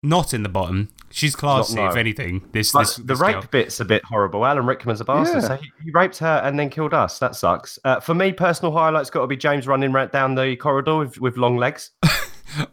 Not 0.02 0.34
in 0.34 0.42
the 0.42 0.50
bottom. 0.50 0.90
She's 1.12 1.36
classy, 1.36 1.76
no. 1.76 1.90
if 1.90 1.96
anything. 1.96 2.50
This, 2.52 2.72
this 2.72 2.96
the 2.96 3.04
this 3.04 3.20
rape 3.20 3.34
girl. 3.34 3.44
bit's 3.52 3.80
a 3.80 3.86
bit 3.86 4.04
horrible. 4.04 4.48
Alan 4.48 4.66
Rickman's 4.66 5.00
a 5.00 5.06
bastard. 5.06 5.44
Yeah. 5.44 5.48
So 5.48 5.56
he, 5.58 5.72
he 5.84 5.92
raped 5.92 6.18
her 6.18 6.42
and 6.44 6.58
then 6.58 6.72
killed 6.72 6.96
us. 6.96 7.20
That 7.20 7.36
sucks. 7.36 7.78
Uh, 7.86 8.00
for 8.00 8.16
me, 8.16 8.34
personal 8.34 8.72
highlights 8.72 9.12
got 9.12 9.22
to 9.22 9.28
be 9.28 9.38
James 9.38 9.68
running 9.68 9.92
right 9.92 10.12
down 10.12 10.34
the 10.34 10.56
corridor 10.56 10.98
with, 10.98 11.22
with 11.22 11.38
long 11.38 11.58
legs. 11.58 11.92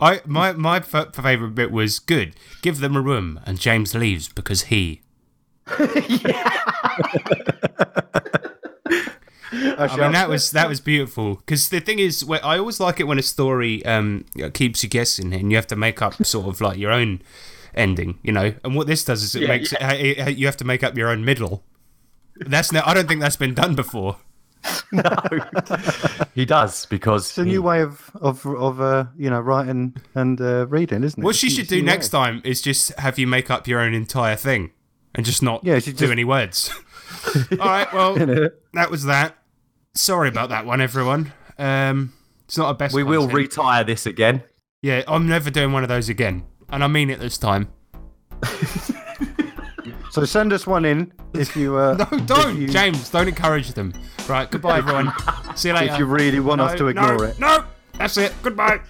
I 0.00 0.20
my 0.26 0.52
my 0.52 0.76
f- 0.78 1.14
favorite 1.14 1.54
bit 1.54 1.70
was 1.70 1.98
good. 1.98 2.34
Give 2.62 2.78
them 2.80 2.96
a 2.96 3.00
room, 3.00 3.40
and 3.46 3.58
James 3.58 3.94
leaves 3.94 4.28
because 4.28 4.62
he. 4.64 5.02
I 9.54 9.96
mean 9.98 10.12
that 10.12 10.28
was 10.28 10.50
that 10.52 10.68
was 10.68 10.80
beautiful 10.80 11.36
because 11.36 11.68
the 11.68 11.80
thing 11.80 11.98
is, 11.98 12.24
I 12.42 12.58
always 12.58 12.80
like 12.80 13.00
it 13.00 13.04
when 13.04 13.18
a 13.18 13.22
story 13.22 13.84
um 13.84 14.24
keeps 14.54 14.82
you 14.82 14.88
guessing 14.88 15.32
and 15.34 15.50
you 15.50 15.56
have 15.56 15.66
to 15.68 15.76
make 15.76 16.00
up 16.00 16.24
sort 16.24 16.46
of 16.46 16.60
like 16.60 16.78
your 16.78 16.90
own 16.90 17.22
ending, 17.74 18.18
you 18.22 18.32
know. 18.32 18.54
And 18.64 18.74
what 18.74 18.86
this 18.86 19.04
does 19.04 19.22
is 19.22 19.34
it 19.34 19.42
Yeah, 19.42 19.48
makes 19.48 19.72
it, 19.72 19.80
it, 19.82 20.38
you 20.38 20.46
have 20.46 20.56
to 20.58 20.64
make 20.64 20.82
up 20.82 20.96
your 20.96 21.10
own 21.10 21.24
middle. 21.24 21.64
That's 22.36 22.72
no, 22.72 22.82
I 22.84 22.94
don't 22.94 23.06
think 23.08 23.20
that's 23.20 23.36
been 23.36 23.54
done 23.54 23.74
before. 23.74 24.16
No, 24.92 25.02
he 26.34 26.44
does 26.44 26.84
because 26.86 27.28
It's 27.30 27.38
a 27.38 27.44
he- 27.44 27.50
new 27.52 27.62
way 27.62 27.80
of 27.80 28.10
of 28.20 28.44
of 28.46 28.80
uh, 28.80 29.06
you 29.16 29.30
know 29.30 29.40
writing 29.40 29.96
and 30.14 30.40
uh, 30.40 30.66
reading, 30.68 31.02
isn't 31.02 31.20
it? 31.20 31.24
What 31.24 31.34
she 31.34 31.48
should 31.50 31.66
do 31.66 31.82
next 31.82 32.12
way. 32.12 32.18
time 32.18 32.42
is 32.44 32.60
just 32.60 32.92
have 32.98 33.18
you 33.18 33.26
make 33.26 33.50
up 33.50 33.66
your 33.66 33.80
own 33.80 33.94
entire 33.94 34.36
thing 34.36 34.70
and 35.14 35.24
just 35.26 35.42
not 35.42 35.64
Yeah, 35.64 35.78
she 35.78 35.92
do 35.92 35.98
just- 35.98 36.12
any 36.12 36.24
words. 36.24 36.70
All 37.52 37.56
right, 37.58 37.92
well, 37.92 38.14
that 38.74 38.90
was 38.90 39.04
that. 39.04 39.36
Sorry 39.94 40.28
about 40.28 40.48
that 40.50 40.64
one, 40.66 40.80
everyone. 40.80 41.32
Um, 41.58 42.12
it's 42.44 42.58
not 42.58 42.70
a 42.70 42.74
best. 42.74 42.94
we 42.94 43.02
will 43.02 43.28
retire 43.28 43.84
this 43.84 44.06
again. 44.06 44.42
Yeah, 44.82 45.02
I'm 45.08 45.26
never 45.28 45.50
doing 45.50 45.72
one 45.72 45.82
of 45.84 45.88
those 45.88 46.08
again, 46.08 46.44
and 46.68 46.82
I 46.84 46.86
mean 46.86 47.08
it 47.10 47.18
this 47.20 47.38
time. 47.38 47.68
So 50.12 50.26
send 50.26 50.52
us 50.52 50.66
one 50.66 50.84
in 50.84 51.10
if 51.32 51.56
you 51.56 51.76
uh, 51.78 51.94
No, 52.10 52.18
don't, 52.26 52.60
you- 52.60 52.68
James. 52.68 53.08
Don't 53.08 53.28
encourage 53.28 53.72
them. 53.72 53.94
Right, 54.28 54.50
goodbye, 54.50 54.76
everyone. 54.76 55.10
See 55.56 55.68
you 55.68 55.74
later. 55.74 55.94
if 55.94 55.98
you 55.98 56.04
really 56.04 56.38
want 56.38 56.60
us 56.60 56.76
to 56.76 56.88
ignore 56.88 57.16
no, 57.16 57.24
it. 57.24 57.40
No, 57.40 57.64
that's 57.94 58.18
it. 58.18 58.34
Goodbye. 58.42 58.80